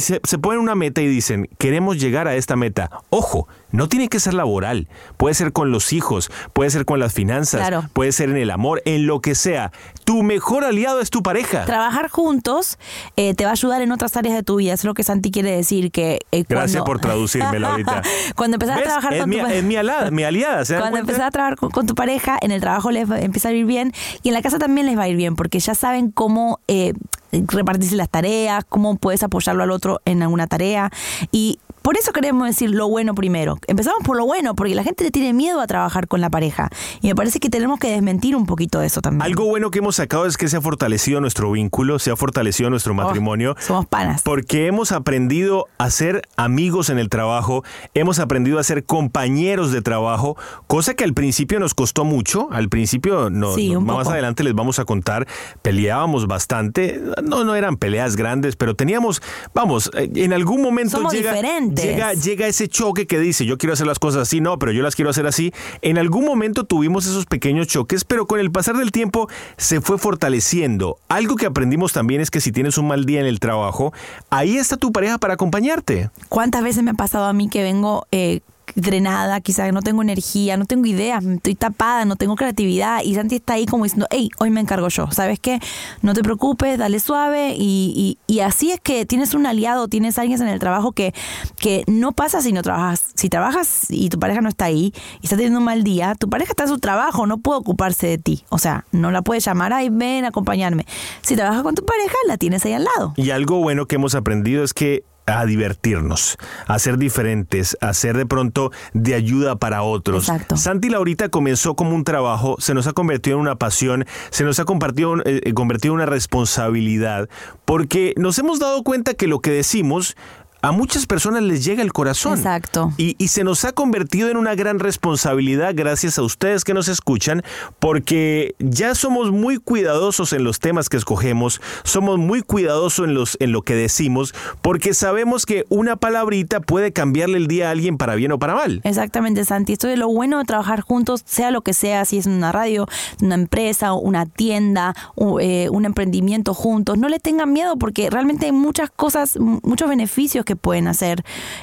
se, 0.00 0.20
se 0.22 0.38
ponen 0.38 0.60
una 0.60 0.74
meta 0.74 1.00
y 1.00 1.06
dicen, 1.06 1.48
queremos 1.58 1.98
llegar 2.00 2.28
a 2.28 2.34
esta 2.36 2.56
meta, 2.56 2.90
ojo, 3.10 3.48
no 3.70 3.88
tiene 3.88 4.08
que 4.08 4.20
ser 4.20 4.34
laboral, 4.34 4.88
puede 5.16 5.34
ser 5.34 5.52
con 5.52 5.70
los 5.70 5.92
hijos, 5.92 6.30
puede 6.52 6.70
ser 6.70 6.84
con 6.84 6.98
las 7.00 7.12
finanzas, 7.12 7.60
Claro. 7.60 7.84
puede 7.92 8.12
ser 8.12 8.28
en 8.30 8.36
el 8.36 8.50
amor, 8.50 8.82
en 8.84 9.06
lo 9.06 9.20
que 9.20 9.34
sea. 9.34 9.72
Tu 10.04 10.22
mejor 10.22 10.64
aliado 10.64 11.00
es 11.00 11.10
tu 11.10 11.22
pareja. 11.22 11.64
Trabajar 11.64 12.08
juntos 12.10 12.78
eh, 13.16 13.34
te 13.34 13.44
va 13.44 13.50
a 13.50 13.52
ayudar 13.52 13.80
en 13.82 13.92
otras 13.92 14.16
áreas 14.16 14.34
de 14.34 14.42
tu 14.42 14.56
vida. 14.56 14.72
Es 14.74 14.84
lo 14.84 14.92
que 14.94 15.02
Santi 15.04 15.30
quiere 15.30 15.52
decir 15.56 15.90
que 15.90 16.18
eh, 16.32 16.44
Gracias 16.48 16.82
por 16.84 17.00
traducírmelo 17.00 17.68
ahorita. 17.68 18.02
cuando 18.36 18.56
empezás 18.56 18.78
a 18.78 18.82
trabajar 18.82 19.14
es 19.14 19.20
con 19.20 19.30
mi, 19.30 19.38
tu 19.38 19.46
es 19.46 19.64
mi 19.64 19.76
aliada, 19.76 20.10
mi 20.10 20.22
aliada, 20.24 20.64
¿se 20.64 20.74
dan 20.74 20.82
Cuando 20.82 20.98
empezás 20.98 21.22
a 21.22 21.30
trabajar 21.30 21.56
con, 21.56 21.70
con 21.70 21.86
tu 21.86 21.94
pareja, 21.94 22.36
en 22.42 22.50
el 22.50 22.60
trabajo 22.60 22.90
les 22.90 23.10
va- 23.10 23.20
empieza 23.20 23.48
a 23.48 23.52
ir 23.52 23.64
bien 23.64 23.92
y 24.22 24.28
en 24.28 24.34
la 24.34 24.42
casa 24.42 24.58
también 24.58 24.86
les 24.86 24.98
va 24.98 25.04
a 25.04 25.08
ir 25.08 25.16
bien 25.16 25.34
porque 25.36 25.58
ya 25.60 25.74
saben 25.74 26.10
cómo 26.10 26.60
eh, 26.68 26.92
repartirse 27.32 27.96
las 27.96 28.08
tareas, 28.08 28.64
cómo 28.68 28.96
puedes 28.96 29.22
apoyarlo 29.22 29.62
al 29.62 29.70
otro 29.70 30.00
en 30.04 30.22
alguna 30.22 30.46
tarea. 30.46 30.90
Y 31.30 31.58
por 31.82 31.96
eso 31.96 32.12
queremos 32.12 32.46
decir 32.48 32.70
lo 32.70 32.88
bueno 32.88 33.14
primero. 33.14 33.58
Empezamos 33.66 34.00
por 34.04 34.16
lo 34.16 34.24
bueno 34.24 34.54
porque 34.54 34.74
la 34.74 34.82
gente 34.84 35.04
le 35.04 35.10
tiene 35.10 35.32
miedo 35.32 35.60
a 35.60 35.66
trabajar 35.66 36.08
con 36.08 36.20
la 36.20 36.30
pareja 36.30 36.70
y 37.00 37.08
me 37.08 37.14
parece 37.14 37.40
que 37.40 37.50
tenemos 37.50 37.78
que 37.78 37.90
desmentir 37.90 38.34
un 38.36 38.46
poquito 38.46 38.78
de 38.80 38.86
eso 38.86 39.00
también. 39.00 39.22
Algo 39.22 39.44
bueno 39.46 39.70
que 39.70 39.78
hemos 39.80 39.96
sacado 39.96 40.26
es 40.26 40.36
que 40.36 40.48
se 40.48 40.56
ha 40.56 40.60
fortalecido 40.60 41.20
nuestro 41.20 41.50
vínculo, 41.52 41.98
se 41.98 42.10
ha 42.10 42.16
fortalecido 42.16 42.70
nuestro 42.70 42.94
matrimonio. 42.94 43.54
Oh, 43.58 43.60
somos 43.62 43.86
panas. 43.86 44.22
Porque 44.22 44.66
hemos 44.66 44.92
aprendido 44.92 45.66
a 45.78 45.90
ser 45.90 46.22
amigos 46.36 46.88
en 46.90 46.98
el 46.98 47.08
trabajo, 47.08 47.64
hemos 47.94 48.18
aprendido 48.18 48.58
a 48.58 48.62
ser 48.64 48.84
compañeros 48.84 49.72
de 49.72 49.82
trabajo, 49.82 50.36
cosa 50.66 50.94
que 50.94 51.04
al 51.04 51.14
principio 51.14 51.58
nos 51.60 51.74
costó 51.74 52.04
mucho. 52.04 52.48
Al 52.52 52.68
principio, 52.68 53.30
no, 53.30 53.54
Sí, 53.54 53.70
no- 53.72 53.80
más 53.80 53.98
poco. 53.98 54.10
adelante 54.10 54.44
les 54.44 54.54
vamos 54.54 54.78
a 54.78 54.84
contar, 54.84 55.26
peleábamos 55.62 56.26
bastante. 56.26 57.00
No, 57.22 57.44
no 57.44 57.54
eran 57.54 57.76
peleas 57.76 58.16
grandes, 58.16 58.56
pero 58.56 58.74
teníamos, 58.74 59.22
vamos, 59.54 59.90
eh, 59.96 60.10
en 60.14 60.32
algún 60.32 60.62
momento 60.62 60.96
Somos 60.96 61.12
llega, 61.12 61.32
diferentes. 61.32 61.71
Llega, 61.74 62.14
llega 62.14 62.46
ese 62.46 62.68
choque 62.68 63.06
que 63.06 63.18
dice, 63.18 63.44
yo 63.46 63.58
quiero 63.58 63.72
hacer 63.74 63.86
las 63.86 63.98
cosas 63.98 64.22
así, 64.22 64.40
no, 64.40 64.58
pero 64.58 64.72
yo 64.72 64.82
las 64.82 64.94
quiero 64.96 65.10
hacer 65.10 65.26
así. 65.26 65.52
En 65.80 65.98
algún 65.98 66.24
momento 66.24 66.64
tuvimos 66.64 67.06
esos 67.06 67.26
pequeños 67.26 67.66
choques, 67.66 68.04
pero 68.04 68.26
con 68.26 68.40
el 68.40 68.50
pasar 68.50 68.76
del 68.76 68.92
tiempo 68.92 69.28
se 69.56 69.80
fue 69.80 69.98
fortaleciendo. 69.98 70.98
Algo 71.08 71.36
que 71.36 71.46
aprendimos 71.46 71.92
también 71.92 72.20
es 72.20 72.30
que 72.30 72.40
si 72.40 72.52
tienes 72.52 72.78
un 72.78 72.88
mal 72.88 73.04
día 73.04 73.20
en 73.20 73.26
el 73.26 73.40
trabajo, 73.40 73.92
ahí 74.30 74.56
está 74.56 74.76
tu 74.76 74.92
pareja 74.92 75.18
para 75.18 75.34
acompañarte. 75.34 76.10
¿Cuántas 76.28 76.62
veces 76.62 76.82
me 76.82 76.90
ha 76.90 76.94
pasado 76.94 77.26
a 77.26 77.32
mí 77.32 77.48
que 77.48 77.62
vengo 77.62 78.06
eh, 78.10 78.40
drenada, 78.74 79.40
quizás 79.40 79.72
no 79.72 79.82
tengo 79.82 80.02
energía, 80.02 80.56
no 80.56 80.64
tengo 80.64 80.86
ideas, 80.86 81.24
estoy 81.24 81.54
tapada, 81.54 82.04
no 82.04 82.16
tengo 82.16 82.36
creatividad 82.36 83.02
y 83.02 83.14
Santi 83.14 83.36
está 83.36 83.54
ahí 83.54 83.66
como 83.66 83.84
diciendo, 83.84 84.06
hey, 84.10 84.30
hoy 84.38 84.50
me 84.50 84.60
encargo 84.60 84.88
yo, 84.88 85.10
¿sabes 85.10 85.38
qué? 85.40 85.60
No 86.00 86.14
te 86.14 86.22
preocupes, 86.22 86.78
dale 86.78 86.98
suave 87.00 87.54
y, 87.58 88.18
y- 88.28 88.34
y 88.34 88.40
así 88.40 88.70
es 88.72 88.80
que 88.80 89.04
tienes 89.06 89.34
un 89.34 89.46
aliado, 89.46 89.88
tienes 89.88 90.18
alguien 90.18 90.40
en 90.42 90.48
el 90.48 90.58
trabajo 90.58 90.92
que, 90.92 91.12
que 91.56 91.84
no 91.86 92.12
pasa 92.12 92.40
si 92.40 92.52
no 92.52 92.62
trabajas. 92.62 93.12
Si 93.14 93.28
trabajas 93.28 93.86
y 93.90 94.08
tu 94.08 94.18
pareja 94.18 94.40
no 94.40 94.48
está 94.48 94.64
ahí 94.66 94.92
y 95.20 95.24
está 95.26 95.36
teniendo 95.36 95.58
un 95.58 95.64
mal 95.64 95.84
día, 95.84 96.14
tu 96.14 96.30
pareja 96.30 96.52
está 96.52 96.64
en 96.64 96.68
su 96.70 96.78
trabajo, 96.78 97.26
no 97.26 97.38
puede 97.38 97.58
ocuparse 97.60 98.06
de 98.06 98.18
ti. 98.18 98.44
O 98.48 98.58
sea, 98.58 98.86
no 98.92 99.10
la 99.10 99.22
puedes 99.22 99.44
llamar, 99.44 99.72
ay, 99.72 99.88
ven, 99.90 100.24
acompañarme. 100.24 100.86
Si 101.20 101.36
trabajas 101.36 101.62
con 101.62 101.74
tu 101.74 101.84
pareja, 101.84 102.14
la 102.26 102.38
tienes 102.38 102.64
ahí 102.64 102.72
al 102.72 102.84
lado. 102.84 103.12
Y 103.16 103.30
algo 103.30 103.58
bueno 103.58 103.86
que 103.86 103.96
hemos 103.96 104.14
aprendido 104.14 104.64
es 104.64 104.72
que 104.72 105.04
a 105.26 105.44
divertirnos, 105.46 106.36
a 106.66 106.78
ser 106.78 106.98
diferentes, 106.98 107.76
a 107.80 107.94
ser 107.94 108.16
de 108.16 108.26
pronto 108.26 108.72
de 108.92 109.14
ayuda 109.14 109.56
para 109.56 109.82
otros. 109.82 110.28
Exacto. 110.28 110.56
Santi 110.56 110.88
Laurita 110.88 111.28
comenzó 111.28 111.74
como 111.74 111.94
un 111.94 112.04
trabajo, 112.04 112.56
se 112.58 112.74
nos 112.74 112.86
ha 112.86 112.92
convertido 112.92 113.36
en 113.36 113.42
una 113.42 113.56
pasión, 113.56 114.06
se 114.30 114.44
nos 114.44 114.58
ha 114.58 114.64
compartido, 114.64 115.18
eh, 115.18 115.40
eh, 115.44 115.54
convertido 115.54 115.94
en 115.94 115.96
una 115.96 116.06
responsabilidad, 116.06 117.28
porque 117.64 118.14
nos 118.16 118.38
hemos 118.38 118.58
dado 118.58 118.82
cuenta 118.82 119.14
que 119.14 119.26
lo 119.26 119.40
que 119.40 119.50
decimos 119.50 120.16
a 120.62 120.72
muchas 120.72 121.06
personas 121.06 121.42
les 121.42 121.64
llega 121.64 121.82
el 121.82 121.92
corazón. 121.92 122.38
Exacto. 122.38 122.92
Y, 122.96 123.16
y 123.18 123.28
se 123.28 123.44
nos 123.44 123.64
ha 123.64 123.72
convertido 123.72 124.28
en 124.30 124.36
una 124.36 124.54
gran 124.54 124.78
responsabilidad 124.78 125.72
gracias 125.74 126.18
a 126.18 126.22
ustedes 126.22 126.64
que 126.64 126.72
nos 126.72 126.88
escuchan, 126.88 127.42
porque 127.80 128.54
ya 128.58 128.94
somos 128.94 129.32
muy 129.32 129.58
cuidadosos 129.58 130.32
en 130.32 130.44
los 130.44 130.60
temas 130.60 130.88
que 130.88 130.96
escogemos, 130.96 131.60
somos 131.82 132.18
muy 132.18 132.42
cuidadosos 132.42 133.06
en, 133.06 133.14
los, 133.14 133.36
en 133.40 133.52
lo 133.52 133.62
que 133.62 133.74
decimos, 133.74 134.34
porque 134.62 134.94
sabemos 134.94 135.46
que 135.46 135.64
una 135.68 135.96
palabrita 135.96 136.60
puede 136.60 136.92
cambiarle 136.92 137.38
el 137.38 137.48
día 137.48 137.68
a 137.68 137.72
alguien 137.72 137.98
para 137.98 138.14
bien 138.14 138.30
o 138.32 138.38
para 138.38 138.54
mal. 138.54 138.80
Exactamente, 138.84 139.44
Santi. 139.44 139.72
Esto 139.72 139.88
es 139.88 139.98
lo 139.98 140.08
bueno 140.08 140.38
de 140.38 140.44
trabajar 140.44 140.80
juntos, 140.80 141.22
sea 141.24 141.50
lo 141.50 141.62
que 141.62 141.74
sea, 141.74 142.04
si 142.04 142.18
es 142.18 142.26
una 142.26 142.52
radio, 142.52 142.86
una 143.20 143.34
empresa, 143.34 143.94
una 143.94 144.26
tienda, 144.26 144.94
eh, 145.40 145.68
un 145.70 145.84
emprendimiento 145.84 146.54
juntos. 146.54 146.98
No 146.98 147.08
le 147.08 147.18
tengan 147.18 147.52
miedo 147.52 147.76
porque 147.76 148.10
realmente 148.10 148.46
hay 148.46 148.52
muchas 148.52 148.90
cosas, 148.90 149.38
muchos 149.38 149.88
beneficios 149.88 150.44
que 150.52 150.56
pueden 150.56 150.86
hacer 150.88 151.22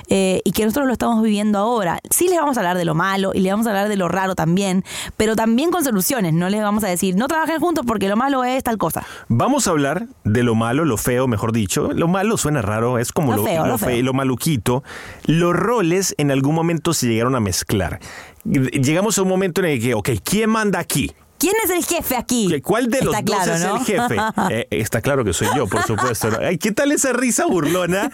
eh, 0.10 0.41
y 0.43 0.51
que 0.51 0.63
nosotros 0.65 0.88
lo 0.88 0.93
estamos 0.93 1.22
viviendo 1.24 1.60
ahora. 1.60 2.00
Sí 2.10 2.27
les 2.27 2.38
vamos 2.39 2.58
a 2.58 2.62
hablar 2.62 2.77
de 2.77 2.86
lo 2.86 2.96
malo 2.96 3.31
y 3.34 3.39
les 3.41 3.51
vamos 3.51 3.67
a 3.67 3.69
hablar 3.69 3.88
de 3.89 3.96
lo 3.98 4.08
raro 4.08 4.36
también, 4.36 4.84
pero 5.17 5.36
también 5.36 5.72
con 5.72 5.84
soluciones. 5.84 6.34
No 6.34 6.50
les 6.50 6.62
vamos 6.62 6.84
a 6.84 6.88
decir, 6.88 7.15
no 7.15 7.27
trabajen 7.27 7.60
juntos 7.60 7.86
porque 7.86 8.08
lo 8.10 8.15
malo 8.17 8.43
es 8.43 8.63
tal 8.63 8.77
cosa. 8.77 9.05
Vamos 9.27 9.67
a 9.67 9.72
hablar 9.72 10.08
de 10.24 10.43
lo 10.43 10.55
malo, 10.55 10.86
lo 10.86 10.98
feo, 10.98 11.27
mejor 11.27 11.51
dicho. 11.51 11.91
Lo 11.93 12.08
malo 12.08 12.38
suena 12.38 12.62
raro, 12.62 12.98
es 12.98 13.12
como 13.12 13.31
Lo 13.31 13.38
lo, 13.38 13.43
feo, 13.43 13.63
lo 13.65 13.72
lo 13.74 13.77
fe- 13.77 13.86
feo. 13.86 14.03
lo 14.03 14.13
maluquito. 14.13 14.84
Los 15.25 15.53
roles 15.55 16.15
en 16.17 16.31
algún 16.31 16.55
momento 16.55 16.93
se 16.93 17.08
llegaron 17.08 17.36
a 17.36 17.39
mezclar. 17.39 18.00
Llegamos 18.46 19.17
a 19.17 19.22
un 19.22 19.27
momento 19.27 19.62
en 19.62 19.67
el 19.67 19.81
que, 19.81 19.93
ok, 19.93 20.10
¿quién 20.24 20.50
manda 20.50 20.79
aquí? 20.79 21.12
¿Quién 21.39 21.53
es 21.63 21.69
el 21.69 21.86
jefe 21.86 22.17
aquí? 22.17 22.62
¿Cuál 22.62 22.89
de 22.89 23.01
los 23.01 23.15
Está 23.15 23.25
dos 23.25 23.36
claro, 23.36 23.53
es 23.53 23.62
¿no? 23.62 23.77
el 23.77 23.86
jefe? 23.86 24.15
Eh, 24.51 24.67
está 24.72 25.01
claro 25.01 25.24
que 25.24 25.34
soy 25.34 25.48
yo, 25.55 25.67
por 25.67 25.84
supuesto. 25.84 26.29
¿no? 26.31 26.39
Ay, 26.39 26.58
¿Qué 26.58 26.72
tal 26.72 26.91
esa 26.91 27.13
risa 27.13 27.46
burlona? 27.46 28.10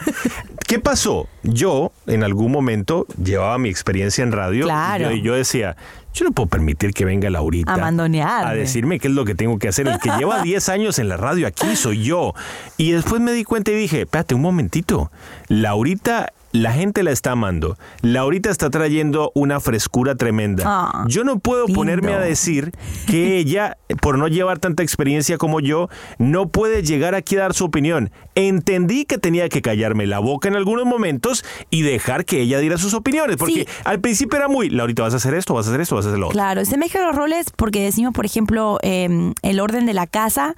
¿Qué 0.66 0.78
pasó? 0.78 1.28
Yo, 1.42 1.92
en 2.06 2.22
algún 2.22 2.52
momento, 2.52 3.06
llevaba 3.22 3.58
mi 3.58 3.68
experiencia 3.68 4.22
en 4.22 4.32
radio. 4.32 4.64
Claro. 4.64 5.10
Y 5.12 5.18
yo, 5.18 5.26
yo 5.26 5.34
decía, 5.34 5.76
yo 6.16 6.24
no 6.24 6.32
puedo 6.32 6.48
permitir 6.48 6.94
que 6.94 7.04
venga 7.04 7.28
Laurita 7.28 7.74
A 7.74 8.48
a 8.48 8.54
decirme 8.54 8.98
qué 8.98 9.08
es 9.08 9.14
lo 9.14 9.26
que 9.26 9.34
tengo 9.34 9.58
que 9.58 9.68
hacer. 9.68 9.86
El 9.86 9.98
que 9.98 10.10
lleva 10.16 10.40
10 10.42 10.68
años 10.70 10.98
en 10.98 11.08
la 11.08 11.18
radio 11.18 11.46
aquí 11.46 11.76
soy 11.76 12.04
yo. 12.04 12.32
Y 12.78 12.92
después 12.92 13.20
me 13.20 13.32
di 13.32 13.44
cuenta 13.44 13.70
y 13.70 13.74
dije, 13.74 14.02
espérate 14.02 14.34
un 14.34 14.40
momentito. 14.40 15.10
Laurita, 15.48 16.32
la 16.60 16.72
gente 16.72 17.02
la 17.02 17.10
está 17.10 17.32
amando. 17.32 17.76
Laurita 18.02 18.50
está 18.50 18.70
trayendo 18.70 19.30
una 19.34 19.60
frescura 19.60 20.14
tremenda. 20.14 20.64
Ah, 20.66 21.04
yo 21.08 21.22
no 21.24 21.38
puedo 21.38 21.66
lindo. 21.66 21.78
ponerme 21.78 22.14
a 22.14 22.18
decir 22.18 22.72
que 23.06 23.36
ella, 23.38 23.76
por 24.00 24.18
no 24.18 24.28
llevar 24.28 24.58
tanta 24.58 24.82
experiencia 24.82 25.38
como 25.38 25.60
yo, 25.60 25.88
no 26.18 26.48
puede 26.48 26.82
llegar 26.82 27.14
aquí 27.14 27.36
a 27.36 27.40
dar 27.40 27.54
su 27.54 27.64
opinión. 27.64 28.10
Entendí 28.34 29.04
que 29.04 29.18
tenía 29.18 29.48
que 29.48 29.62
callarme 29.62 30.06
la 30.06 30.18
boca 30.18 30.48
en 30.48 30.56
algunos 30.56 30.84
momentos 30.86 31.44
y 31.70 31.82
dejar 31.82 32.24
que 32.24 32.40
ella 32.40 32.58
diera 32.58 32.78
sus 32.78 32.94
opiniones. 32.94 33.36
Porque 33.36 33.60
Sí. 33.60 33.66
al 33.84 34.00
principio 34.00 34.36
era 34.38 34.48
muy, 34.48 34.70
Laurita, 34.70 35.02
vas 35.02 35.14
a 35.14 35.16
hacer 35.16 35.34
esto, 35.34 35.54
vas 35.54 35.66
a 35.66 35.70
hacer 35.70 35.80
esto, 35.80 35.96
vas 35.96 36.04
a 36.06 36.08
hacer 36.08 36.18
lo 36.18 36.26
otro. 36.28 36.34
Claro, 36.36 36.64
se 36.64 36.76
mezclan 36.78 37.06
los 37.06 37.16
roles 37.16 37.46
porque 37.54 37.82
decimos, 37.82 38.12
por 38.14 38.24
ejemplo, 38.26 38.78
eh, 38.82 39.32
el 39.42 39.60
orden 39.60 39.86
de 39.86 39.94
la 39.94 40.06
casa 40.06 40.54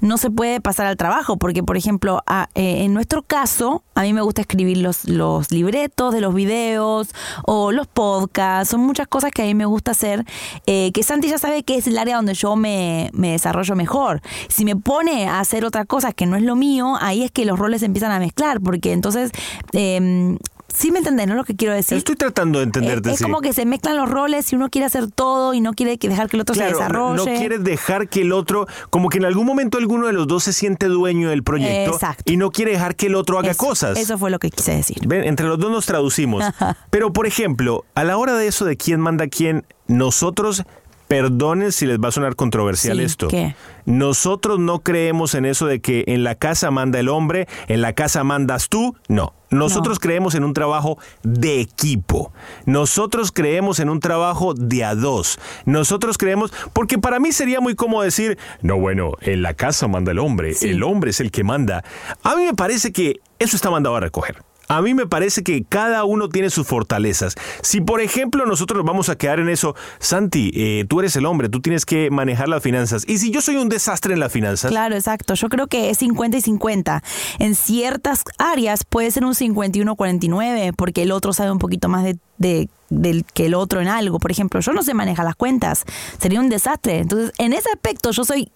no 0.00 0.16
se 0.18 0.30
puede 0.30 0.60
pasar 0.60 0.86
al 0.86 0.96
trabajo, 0.96 1.36
porque, 1.36 1.62
por 1.62 1.76
ejemplo, 1.76 2.22
a- 2.26 2.48
eh, 2.54 2.84
en 2.84 2.94
nuestro 2.94 3.22
caso, 3.22 3.82
a 3.94 4.02
mí 4.02 4.12
me 4.12 4.20
gusta 4.22 4.40
escribir 4.40 4.78
los, 4.78 5.04
los 5.08 5.37
libretos 5.50 6.12
de 6.12 6.20
los 6.20 6.34
videos 6.34 7.08
o 7.44 7.72
los 7.72 7.86
podcasts, 7.86 8.70
son 8.70 8.80
muchas 8.80 9.06
cosas 9.08 9.30
que 9.30 9.42
a 9.42 9.44
mí 9.46 9.54
me 9.54 9.64
gusta 9.64 9.92
hacer, 9.92 10.24
eh, 10.66 10.90
que 10.92 11.02
Santi 11.02 11.28
ya 11.28 11.38
sabe 11.38 11.62
que 11.62 11.76
es 11.76 11.86
el 11.86 11.98
área 11.98 12.16
donde 12.16 12.34
yo 12.34 12.56
me, 12.56 13.10
me 13.12 13.32
desarrollo 13.32 13.74
mejor. 13.74 14.20
Si 14.48 14.64
me 14.64 14.76
pone 14.76 15.28
a 15.28 15.40
hacer 15.40 15.64
otra 15.64 15.84
cosa 15.84 16.12
que 16.12 16.26
no 16.26 16.36
es 16.36 16.42
lo 16.42 16.56
mío, 16.56 16.96
ahí 17.00 17.22
es 17.22 17.30
que 17.30 17.44
los 17.44 17.58
roles 17.58 17.82
empiezan 17.82 18.12
a 18.12 18.18
mezclar, 18.18 18.60
porque 18.60 18.92
entonces... 18.92 19.30
eh, 19.72 20.36
sí 20.72 20.92
me 20.92 20.98
entendés, 20.98 21.26
¿no? 21.26 21.34
Lo 21.34 21.44
que 21.44 21.56
quiero 21.56 21.74
decir. 21.74 21.96
Estoy 21.98 22.16
tratando 22.16 22.58
de 22.58 22.64
entenderte. 22.66 23.08
Es, 23.08 23.14
es 23.14 23.18
sí. 23.18 23.24
como 23.24 23.40
que 23.40 23.52
se 23.52 23.64
mezclan 23.66 23.96
los 23.96 24.08
roles 24.10 24.52
y 24.52 24.56
uno 24.56 24.68
quiere 24.68 24.86
hacer 24.86 25.10
todo 25.10 25.54
y 25.54 25.60
no 25.60 25.72
quiere 25.72 25.98
que 25.98 26.08
dejar 26.08 26.28
que 26.28 26.36
el 26.36 26.42
otro 26.42 26.54
se 26.54 26.64
desarrolle. 26.64 27.16
no 27.16 27.24
quiere 27.24 27.58
dejar 27.58 28.08
que 28.08 28.20
el 28.22 28.32
otro, 28.32 28.66
como 28.90 29.08
que 29.08 29.18
en 29.18 29.24
algún 29.24 29.46
momento 29.46 29.78
alguno 29.78 30.06
de 30.06 30.12
los 30.12 30.26
dos 30.26 30.44
se 30.44 30.52
siente 30.52 30.86
dueño 30.86 31.30
del 31.30 31.42
proyecto 31.42 31.92
Exacto. 31.94 32.30
y 32.30 32.36
no 32.36 32.50
quiere 32.50 32.72
dejar 32.72 32.96
que 32.96 33.06
el 33.06 33.14
otro 33.14 33.38
haga 33.38 33.50
Eso- 33.52 33.66
cosas. 33.66 33.98
Eso 33.98 34.18
fue 34.18 34.30
lo 34.30 34.38
que 34.38 34.50
quise 34.50 34.72
decir. 34.74 34.98
Ven, 35.06 35.24
entre 35.24 35.46
los 35.46 35.58
dos 35.58 35.70
nos 35.70 35.86
traducimos. 35.86 36.44
Pero, 36.90 37.12
por 37.12 37.26
ejemplo, 37.26 37.84
a 37.94 38.04
la 38.04 38.16
hora 38.18 38.34
de 38.34 38.46
eso 38.46 38.64
de 38.64 38.76
quién 38.76 39.00
manda 39.00 39.24
a 39.24 39.28
quién, 39.28 39.64
nosotros, 39.86 40.64
perdonen 41.08 41.72
si 41.72 41.86
les 41.86 41.98
va 41.98 42.08
a 42.08 42.12
sonar 42.12 42.36
controversial 42.36 42.98
Sí, 42.98 43.04
esto. 43.04 43.28
¿qué? 43.28 43.54
Nosotros 43.86 44.58
no 44.58 44.80
creemos 44.80 45.34
en 45.34 45.46
eso 45.46 45.66
de 45.66 45.80
que 45.80 46.04
en 46.08 46.22
la 46.22 46.34
casa 46.34 46.70
manda 46.70 47.00
el 47.00 47.08
hombre, 47.08 47.48
en 47.68 47.80
la 47.80 47.94
casa 47.94 48.22
mandas 48.24 48.68
tú. 48.68 48.94
No. 49.08 49.32
Nosotros 49.50 49.98
creemos 49.98 50.34
en 50.34 50.44
un 50.44 50.52
trabajo 50.54 50.98
de 51.22 51.60
equipo. 51.60 52.32
Nosotros 52.66 53.32
creemos 53.32 53.80
en 53.80 53.88
un 53.88 54.00
trabajo 54.00 54.54
de 54.54 54.84
a 54.84 54.94
dos. 54.94 55.38
Nosotros 55.64 56.18
creemos, 56.18 56.52
porque 56.72 56.98
para 56.98 57.18
mí 57.18 57.32
sería 57.32 57.60
muy 57.60 57.74
cómodo 57.74 58.02
decir, 58.02 58.38
no, 58.62 58.78
bueno, 58.78 59.12
en 59.20 59.42
la 59.42 59.54
casa 59.54 59.88
manda 59.88 60.12
el 60.12 60.18
hombre, 60.18 60.54
Sí. 60.54 60.68
el 60.70 60.82
hombre 60.82 61.10
es 61.10 61.20
el 61.20 61.30
que 61.30 61.44
manda. 61.44 61.84
A 62.22 62.36
mí 62.36 62.44
me 62.44 62.54
parece 62.54 62.92
que 62.92 63.20
eso 63.38 63.56
está 63.56 63.70
mandado 63.70 63.96
a 63.96 64.00
recoger. 64.00 64.42
A 64.68 64.82
mí 64.82 64.94
me 64.94 65.06
parece 65.06 65.42
que 65.42 65.64
cada 65.68 66.04
uno 66.04 66.28
tiene 66.28 66.50
sus 66.50 66.66
fortalezas. 66.66 67.34
Si, 67.62 67.80
por 67.80 68.00
ejemplo, 68.00 68.44
nosotros 68.46 68.76
nos 68.78 68.86
vamos 68.86 69.08
a 69.08 69.16
quedar 69.16 69.40
en 69.40 69.48
eso, 69.48 69.74
Santi, 69.98 70.50
eh, 70.54 70.84
tú 70.88 71.00
eres 71.00 71.16
el 71.16 71.26
hombre, 71.26 71.48
tú 71.48 71.60
tienes 71.60 71.86
que 71.86 72.10
manejar 72.10 72.48
las 72.48 72.62
finanzas. 72.62 73.04
Y 73.08 73.18
si 73.18 73.30
yo 73.30 73.40
soy 73.40 73.56
un 73.56 73.68
desastre 73.68 74.12
en 74.14 74.20
las 74.20 74.30
finanzas, 74.32 74.70
Claro, 74.70 74.94
exacto. 74.94 75.34
Yo 75.34 75.48
creo 75.48 75.66
que 75.66 75.90
es 75.90 75.98
50 75.98 76.36
y 76.36 76.40
50. 76.40 77.02
En 77.38 77.54
ciertas 77.54 78.22
áreas 78.38 78.84
puede 78.84 79.10
ser 79.10 79.24
un 79.24 79.34
51-49 79.34 80.72
porque 80.76 81.02
el 81.02 81.12
otro 81.12 81.32
sabe 81.32 81.50
un 81.50 81.58
poquito 81.58 81.88
más 81.88 82.04
de, 82.04 82.18
de- 82.38 82.68
del 82.90 83.24
que 83.34 83.46
el 83.46 83.54
otro 83.54 83.80
en 83.80 83.88
algo. 83.88 84.18
Por 84.18 84.30
ejemplo, 84.30 84.60
yo 84.60 84.72
no 84.72 84.82
sé 84.82 84.94
manejar 84.94 85.24
las 85.26 85.36
cuentas. 85.36 85.84
Sería 86.20 86.40
un 86.40 86.48
desastre. 86.48 86.98
Entonces, 87.00 87.32
en 87.38 87.52
ese 87.52 87.68
aspecto 87.70 88.10
yo 88.12 88.24
soy 88.24 88.50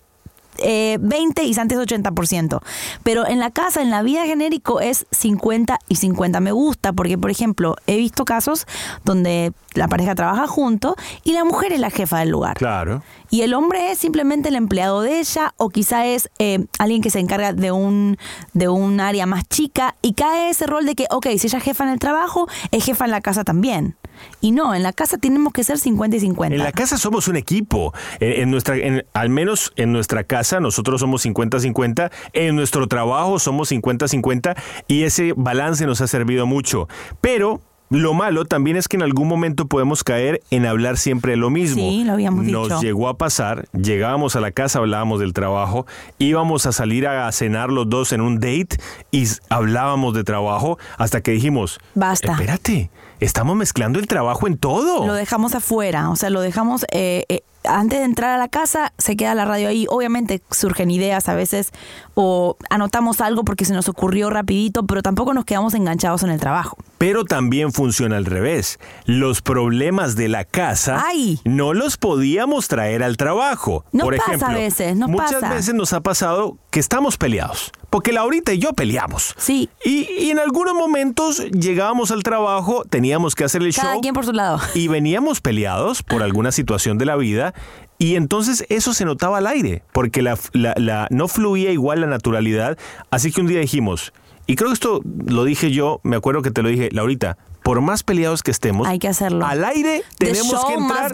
eh, 0.58 0.98
20 1.00 1.44
y 1.44 1.54
Santi 1.54 1.74
es 1.74 1.80
80%. 1.80 2.60
Pero 3.02 3.26
en 3.26 3.38
la 3.38 3.50
casa, 3.50 3.82
en 3.82 3.90
la 3.90 4.02
vida 4.02 4.24
genérico, 4.24 4.80
es 4.80 5.06
50 5.10 5.78
y 5.88 5.96
50. 5.96 6.40
Me 6.40 6.52
gusta 6.52 6.92
porque, 6.92 7.18
por 7.18 7.30
ejemplo, 7.30 7.76
he 7.86 7.96
visto 7.96 8.24
casos 8.24 8.66
donde 9.04 9.52
la 9.74 9.88
pareja 9.88 10.14
trabaja 10.14 10.46
junto 10.46 10.96
y 11.24 11.32
la 11.32 11.44
mujer 11.44 11.72
es 11.72 11.80
la 11.80 11.90
jefa 11.90 12.18
del 12.18 12.30
lugar. 12.30 12.56
claro. 12.56 13.02
Y 13.30 13.40
el 13.40 13.54
hombre 13.54 13.90
es 13.90 13.98
simplemente 13.98 14.50
el 14.50 14.56
empleado 14.56 15.00
de 15.00 15.18
ella 15.18 15.54
o 15.56 15.70
quizá 15.70 16.04
es 16.04 16.28
eh, 16.38 16.66
alguien 16.78 17.00
que 17.00 17.08
se 17.08 17.18
encarga 17.18 17.54
de 17.54 17.72
un, 17.72 18.18
de 18.52 18.68
un 18.68 19.00
área 19.00 19.24
más 19.24 19.48
chica 19.48 19.94
y 20.02 20.12
cae 20.12 20.50
ese 20.50 20.66
rol 20.66 20.84
de 20.84 20.94
que, 20.94 21.06
ok, 21.10 21.28
si 21.38 21.46
ella 21.46 21.58
es 21.58 21.64
jefa 21.64 21.84
en 21.84 21.90
el 21.90 21.98
trabajo, 21.98 22.46
es 22.72 22.84
jefa 22.84 23.06
en 23.06 23.10
la 23.10 23.22
casa 23.22 23.42
también. 23.42 23.96
Y 24.40 24.52
no, 24.52 24.74
en 24.74 24.82
la 24.82 24.92
casa 24.92 25.18
tenemos 25.18 25.52
que 25.52 25.64
ser 25.64 25.78
50 25.78 26.16
y 26.16 26.20
50. 26.20 26.56
En 26.56 26.62
la 26.62 26.72
casa 26.72 26.98
somos 26.98 27.28
un 27.28 27.36
equipo. 27.36 27.92
En, 28.20 28.42
en 28.42 28.50
nuestra, 28.50 28.76
en- 28.76 29.04
al 29.14 29.28
menos 29.28 29.72
en 29.76 29.92
nuestra 29.92 30.24
casa 30.24 30.60
nosotros 30.60 31.00
somos 31.00 31.24
50-50. 31.24 32.10
En 32.32 32.56
nuestro 32.56 32.86
trabajo 32.88 33.38
somos 33.38 33.70
50-50 33.72 34.56
y 34.88 35.02
ese 35.04 35.32
balance 35.36 35.86
nos 35.86 36.00
ha 36.00 36.06
servido 36.06 36.46
mucho. 36.46 36.88
Pero 37.20 37.60
lo 37.90 38.14
malo 38.14 38.46
también 38.46 38.78
es 38.78 38.88
que 38.88 38.96
en 38.96 39.02
algún 39.02 39.28
momento 39.28 39.66
podemos 39.66 40.02
caer 40.02 40.40
en 40.50 40.64
hablar 40.64 40.96
siempre 40.96 41.32
de 41.32 41.36
lo 41.36 41.50
mismo. 41.50 41.76
Sí, 41.90 42.04
lo 42.04 42.14
habíamos 42.14 42.46
Nos 42.46 42.68
dicho. 42.68 42.80
llegó 42.80 43.06
a 43.08 43.18
pasar, 43.18 43.68
llegábamos 43.74 44.34
a 44.34 44.40
la 44.40 44.50
casa, 44.50 44.78
hablábamos 44.78 45.20
del 45.20 45.34
trabajo, 45.34 45.84
íbamos 46.18 46.64
a 46.64 46.72
salir 46.72 47.06
a 47.06 47.30
cenar 47.32 47.68
los 47.68 47.90
dos 47.90 48.12
en 48.12 48.22
un 48.22 48.36
date 48.40 48.78
y 49.10 49.24
hablábamos 49.50 50.14
de 50.14 50.24
trabajo 50.24 50.78
hasta 50.96 51.20
que 51.20 51.32
dijimos, 51.32 51.80
Basta. 51.94 52.32
Espérate, 52.32 52.90
estamos 53.24 53.56
mezclando 53.56 53.98
el 53.98 54.06
trabajo 54.06 54.46
en 54.46 54.58
todo. 54.58 55.06
Lo 55.06 55.14
dejamos 55.14 55.54
afuera, 55.54 56.10
o 56.10 56.16
sea, 56.16 56.30
lo 56.30 56.40
dejamos... 56.40 56.84
eh, 56.92 57.24
eh, 57.28 57.42
antes 57.64 57.98
de 58.00 58.04
entrar 58.04 58.30
a 58.30 58.38
la 58.38 58.48
casa, 58.48 58.92
se 58.98 59.16
queda 59.16 59.34
la 59.34 59.44
radio 59.44 59.68
ahí. 59.68 59.86
Obviamente 59.88 60.42
surgen 60.50 60.90
ideas 60.90 61.28
a 61.28 61.34
veces 61.34 61.70
o 62.14 62.56
anotamos 62.70 63.20
algo 63.20 63.44
porque 63.44 63.64
se 63.64 63.72
nos 63.74 63.88
ocurrió 63.88 64.30
rapidito, 64.30 64.84
pero 64.86 65.02
tampoco 65.02 65.32
nos 65.34 65.44
quedamos 65.44 65.74
enganchados 65.74 66.22
en 66.22 66.30
el 66.30 66.40
trabajo. 66.40 66.76
Pero 66.98 67.24
también 67.24 67.72
funciona 67.72 68.16
al 68.16 68.26
revés. 68.26 68.78
Los 69.06 69.42
problemas 69.42 70.14
de 70.14 70.28
la 70.28 70.44
casa 70.44 71.02
Ay. 71.06 71.40
no 71.44 71.74
los 71.74 71.96
podíamos 71.96 72.68
traer 72.68 73.02
al 73.02 73.16
trabajo. 73.16 73.84
Nos 73.92 74.04
Por 74.04 74.16
pasa 74.16 74.28
ejemplo, 74.34 74.48
a 74.48 74.60
veces, 74.60 74.96
muchas 74.96 75.32
pasa. 75.34 75.54
veces 75.54 75.74
nos 75.74 75.92
ha 75.92 76.00
pasado 76.00 76.58
que 76.70 76.78
estamos 76.80 77.16
peleados. 77.16 77.72
Porque 77.90 78.12
Laurita 78.12 78.52
y 78.54 78.58
yo 78.58 78.72
peleamos. 78.72 79.34
Sí. 79.36 79.68
Y, 79.84 80.08
y 80.18 80.30
en 80.30 80.38
algunos 80.38 80.74
momentos 80.74 81.44
llegábamos 81.50 82.10
al 82.10 82.22
trabajo, 82.22 82.84
teníamos 82.88 83.34
que 83.34 83.44
hacer 83.44 83.62
el 83.62 83.74
Cada 83.74 83.92
show. 83.94 84.00
quien 84.00 84.14
por 84.14 84.24
su 84.24 84.32
lado. 84.32 84.60
Y 84.74 84.88
veníamos 84.88 85.40
peleados 85.40 86.02
por 86.02 86.22
alguna 86.22 86.52
situación 86.52 86.98
de 86.98 87.04
la 87.06 87.16
vida. 87.16 87.51
Y 87.98 88.16
entonces 88.16 88.64
eso 88.68 88.94
se 88.94 89.04
notaba 89.04 89.38
al 89.38 89.46
aire, 89.46 89.82
porque 89.92 90.22
la, 90.22 90.36
la- 90.52 90.74
la- 90.76 91.06
no 91.10 91.28
fluía 91.28 91.70
igual 91.70 92.00
la 92.00 92.06
naturalidad. 92.08 92.76
Así 93.10 93.30
que 93.32 93.40
un 93.40 93.46
día 93.46 93.60
dijimos, 93.60 94.12
y 94.46 94.56
creo 94.56 94.70
que 94.70 94.74
esto 94.74 95.00
lo 95.26 95.44
dije 95.44 95.70
yo, 95.70 96.00
me 96.02 96.16
acuerdo 96.16 96.42
que 96.42 96.50
te 96.50 96.62
lo 96.62 96.68
dije, 96.68 96.88
Laurita, 96.90 97.36
por 97.62 97.80
más 97.80 98.02
peleados 98.02 98.42
que 98.42 98.50
estemos, 98.50 98.88
Hay 98.88 98.98
que 98.98 99.06
hacerlo. 99.06 99.46
al 99.46 99.64
aire 99.64 100.02
tenemos 100.18 100.64
que 100.64 100.72
entrar. 100.74 101.12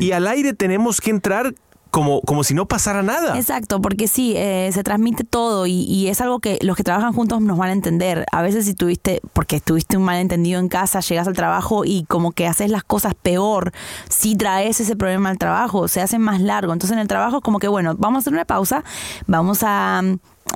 Y 0.00 0.10
al 0.10 0.26
aire 0.26 0.54
tenemos 0.54 1.00
que 1.00 1.10
entrar 1.10 1.54
como, 1.94 2.22
como 2.22 2.42
si 2.42 2.54
no 2.54 2.66
pasara 2.66 3.04
nada. 3.04 3.38
Exacto, 3.38 3.80
porque 3.80 4.08
sí, 4.08 4.34
eh, 4.36 4.68
se 4.72 4.82
transmite 4.82 5.22
todo 5.22 5.64
y, 5.64 5.84
y 5.84 6.08
es 6.08 6.20
algo 6.20 6.40
que 6.40 6.58
los 6.60 6.76
que 6.76 6.82
trabajan 6.82 7.12
juntos 7.12 7.40
nos 7.40 7.56
van 7.56 7.68
a 7.68 7.72
entender. 7.72 8.26
A 8.32 8.42
veces 8.42 8.64
si 8.64 8.74
tuviste, 8.74 9.20
porque 9.32 9.60
tuviste 9.60 9.96
un 9.96 10.02
malentendido 10.02 10.58
en 10.58 10.68
casa, 10.68 10.98
llegas 10.98 11.28
al 11.28 11.34
trabajo 11.34 11.84
y 11.84 12.04
como 12.06 12.32
que 12.32 12.48
haces 12.48 12.68
las 12.68 12.82
cosas 12.82 13.14
peor, 13.14 13.70
si 14.08 14.34
traes 14.34 14.80
ese 14.80 14.96
problema 14.96 15.30
al 15.30 15.38
trabajo, 15.38 15.86
se 15.86 16.00
hace 16.00 16.18
más 16.18 16.40
largo. 16.40 16.72
Entonces 16.72 16.96
en 16.96 17.00
el 17.00 17.06
trabajo 17.06 17.40
como 17.42 17.60
que, 17.60 17.68
bueno, 17.68 17.94
vamos 17.96 18.16
a 18.16 18.20
hacer 18.22 18.32
una 18.32 18.44
pausa, 18.44 18.82
vamos 19.28 19.60
a, 19.62 20.02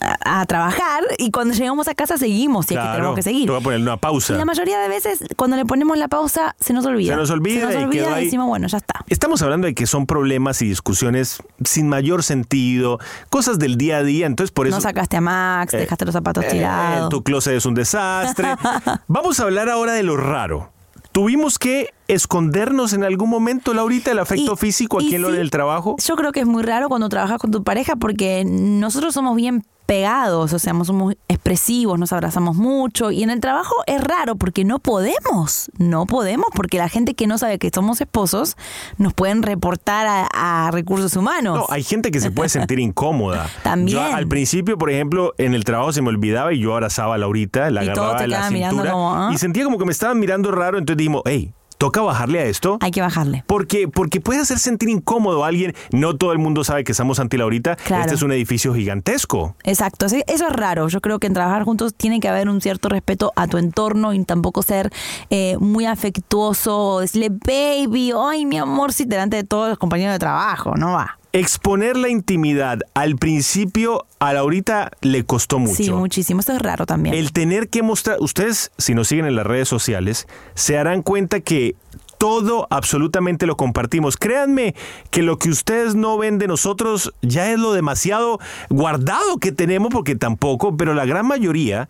a, 0.01 0.41
a 0.41 0.47
trabajar 0.47 1.03
y 1.19 1.31
cuando 1.31 1.55
llegamos 1.55 1.89
a 1.89 1.95
casa 1.95 2.17
seguimos 2.19 2.67
y 2.71 2.75
aquí 2.75 2.83
Claro, 2.83 2.93
tenemos 2.97 3.17
que 3.17 3.23
seguir. 3.23 3.47
te 3.47 3.51
voy 3.53 3.61
a 3.61 3.65
poner 3.65 3.81
una 3.81 3.97
pausa. 3.97 4.35
Y 4.35 4.37
la 4.39 4.45
mayoría 4.45 4.79
de 4.79 4.89
veces 4.89 5.25
cuando 5.37 5.57
le 5.57 5.65
ponemos 5.65 5.97
la 5.99 6.09
pausa 6.09 6.55
se 6.61 6.73
nos 6.73 6.85
olvida. 6.87 7.15
Se 7.15 7.17
nos 7.21 7.31
olvida 7.31 7.61
Se 7.61 7.75
nos 7.75 7.83
y 7.83 7.85
olvida 7.87 8.05
quedó 8.05 8.15
ahí. 8.15 8.25
decimos, 8.27 8.47
bueno, 8.47 8.67
ya 8.69 8.79
está. 8.79 9.05
Estamos 9.09 9.43
hablando 9.43 9.67
de 9.67 9.75
que 9.75 9.87
son 9.87 10.07
problemas 10.07 10.61
y 10.63 10.69
discusiones 10.69 11.43
sin 11.65 11.89
mayor 11.89 12.23
sentido, 12.23 12.99
cosas 13.31 13.59
del 13.59 13.77
día 13.77 13.99
a 13.99 14.03
día, 14.03 14.27
entonces 14.27 14.51
por 14.53 14.67
eso... 14.67 14.77
No 14.77 14.81
sacaste 14.83 15.17
a 15.17 15.21
Max, 15.21 15.75
Eh, 15.75 15.79
dejaste 15.79 16.05
los 16.05 16.13
zapatos 16.13 16.45
eh, 16.45 16.49
tirados. 16.51 17.09
tu 17.09 17.23
closet 17.23 17.55
es 17.55 17.67
un 17.67 17.75
desastre. 17.75 18.49
Vamos 19.09 19.41
a 19.41 19.45
hablar 19.45 19.69
ahora 19.69 19.93
de 19.93 20.03
lo 20.03 20.17
raro. 20.17 20.71
¿Tuvimos 21.13 21.59
que 21.59 21.89
escondernos 22.07 22.93
en 22.93 23.03
algún 23.03 23.31
momento, 23.31 23.73
Laurita, 23.75 24.11
el 24.13 24.19
afecto 24.19 24.53
Y- 24.53 24.57
físico 24.57 24.99
aquí 24.99 25.09
y 25.09 25.15
en 25.17 25.23
lo 25.23 25.31
sí, 25.31 25.37
del 25.37 25.51
trabajo? 25.51 25.97
Yo 26.05 26.15
creo 26.17 26.33
que 26.33 26.41
es 26.41 26.47
muy 26.47 26.63
raro 26.63 26.89
cuando 26.89 27.09
trabajas 27.09 27.39
con 27.41 27.51
tu 27.51 27.65
pareja 27.65 27.97
porque 27.97 28.45
nosotros 28.47 29.15
somos 29.15 29.35
bien 29.35 29.65
pegados, 29.89 30.53
o 30.53 30.59
sea, 30.59 30.75
somos 30.85 31.15
expresivos, 31.29 31.99
nos 31.99 32.13
abrazamos 32.13 32.57
mucho 32.57 33.11
y 33.11 33.23
en 33.23 33.31
el 33.31 33.41
trabajo 33.41 33.75
es 33.87 34.05
raro 34.05 34.37
porque 34.37 34.63
no 34.63 34.81
podemos, 34.81 35.71
no 35.79 36.05
podemos 36.05 36.49
porque 36.55 36.77
la 36.77 36.91
gente 36.91 37.15
que 37.15 37.27
no 37.27 37.39
sabe 37.39 37.59
que 37.59 37.71
somos 37.75 38.03
esposos 38.03 38.59
nos 38.99 39.15
pueden 39.15 39.43
reportar 39.43 40.07
a, 40.07 40.67
a 40.67 40.71
recursos 40.73 41.17
humanos. 41.17 41.61
No, 41.61 41.67
hay 41.71 41.83
gente 41.83 42.11
que 42.11 42.21
se 42.21 42.31
puede 42.31 42.51
sentir 42.51 42.79
incómoda. 42.81 43.49
También. 43.63 43.97
Yo 43.97 44.03
al 44.15 44.29
principio, 44.29 44.77
por 44.77 44.91
ejemplo, 44.91 45.33
en 45.39 45.55
el 45.55 45.65
trabajo 45.65 45.91
se 45.95 46.03
me 46.03 46.11
olvidaba 46.11 46.53
y 46.53 46.59
yo 46.59 46.75
abrazaba 46.75 47.15
a 47.15 47.19
Laurita, 47.19 47.71
la 47.71 47.83
Y 47.83 47.89
agarraba 47.89 48.21
de 48.21 48.29
la 48.29 48.47
cintura 48.47 48.91
como, 48.91 49.15
¿ah? 49.17 49.31
y 49.33 49.39
sentía 49.39 49.65
como 49.65 49.79
que 49.79 49.87
me 49.87 49.93
estaban 49.93 50.21
mirando 50.21 50.51
raro, 50.51 50.77
entonces 50.77 50.99
dijimos, 50.99 51.23
hey, 51.25 51.55
toca 51.79 52.03
bajarle 52.03 52.41
a 52.41 52.45
esto. 52.45 52.79
Hay 52.81 52.91
que 52.91 53.01
bajarle. 53.01 53.45
Porque, 53.47 53.89
porque 53.89 54.21
puede 54.21 54.41
hacer 54.41 54.59
sentir 54.59 54.89
incómodo 54.89 55.45
a 55.45 55.49
alguien. 55.49 55.75
No 55.93 56.17
todo 56.17 56.33
el 56.33 56.39
mundo 56.39 56.65
sabe 56.65 56.85
que 56.85 56.93
estamos 56.93 57.21
anti 57.21 57.37
Laurita. 57.37 57.77
Claro. 57.77 58.03
Este 58.03 58.15
es 58.17 58.23
un 58.23 58.33
edificio 58.33 58.75
gigantesco. 58.75 59.57
Exacto, 59.63 60.07
eso 60.07 60.17
es 60.27 60.53
raro. 60.53 60.89
Yo 60.89 61.01
creo 61.01 61.19
que 61.19 61.29
en 61.29 61.35
trabajar 61.35 61.65
juntos 61.65 61.95
tiene 61.95 62.21
que 62.21 62.29
haber 62.29 62.49
un 62.49 62.61
cierto 62.61 62.89
respeto 62.89 63.33
a 63.37 63.47
tu 63.47 63.59
entorno 63.59 64.13
y 64.13 64.25
tampoco 64.25 64.63
ser 64.63 64.91
eh, 65.31 65.57
muy 65.61 65.87
afectuoso, 65.87 67.01
decirle 67.01 67.31
baby, 67.31 68.13
ay 68.17 68.45
mi 68.45 68.59
amor, 68.59 68.93
sí, 68.93 69.05
delante 69.05 69.37
de 69.37 69.45
todos 69.45 69.69
los 69.69 69.79
compañeros 69.79 70.15
de 70.15 70.19
trabajo, 70.19 70.75
no 70.77 70.93
va. 70.93 71.18
Exponer 71.33 71.97
la 71.97 72.09
intimidad 72.09 72.81
al 72.95 73.17
principio 73.17 74.07
a 74.19 74.33
Laurita 74.33 74.91
le 75.03 75.25
costó 75.25 75.59
mucho. 75.59 75.75
Sí, 75.75 75.91
muchísimo. 75.91 76.41
Eso 76.41 76.55
es 76.55 76.63
raro 76.63 76.87
también. 76.87 77.15
El 77.15 77.33
tener 77.33 77.69
que 77.69 77.83
mostrar, 77.83 78.17
ustedes 78.21 78.73
si 78.79 78.95
nos 78.95 79.09
siguen 79.09 79.27
en 79.27 79.37
las 79.37 79.47
redes 79.47 79.69
sociales, 79.69 80.27
se 80.55 80.75
darán 80.75 81.03
cuenta 81.03 81.41
que 81.41 81.77
todo 82.19 82.67
absolutamente 82.71 83.47
lo 83.47 83.57
compartimos. 83.57 84.17
Créanme 84.17 84.75
que 85.11 85.23
lo 85.23 85.39
que 85.39 85.51
ustedes 85.51 85.95
no 85.95 86.19
ven 86.19 86.39
de 86.39 86.49
nosotros 86.49 87.15
ya 87.23 87.51
es 87.51 87.59
lo 87.59 87.73
demasiado 87.73 88.41
guardado 88.69 89.39
que 89.39 89.53
tenemos, 89.53 89.93
porque 89.93 90.17
tampoco, 90.17 90.77
pero 90.77 90.95
la 90.95 91.07
gran 91.07 91.27
mayoría 91.27 91.89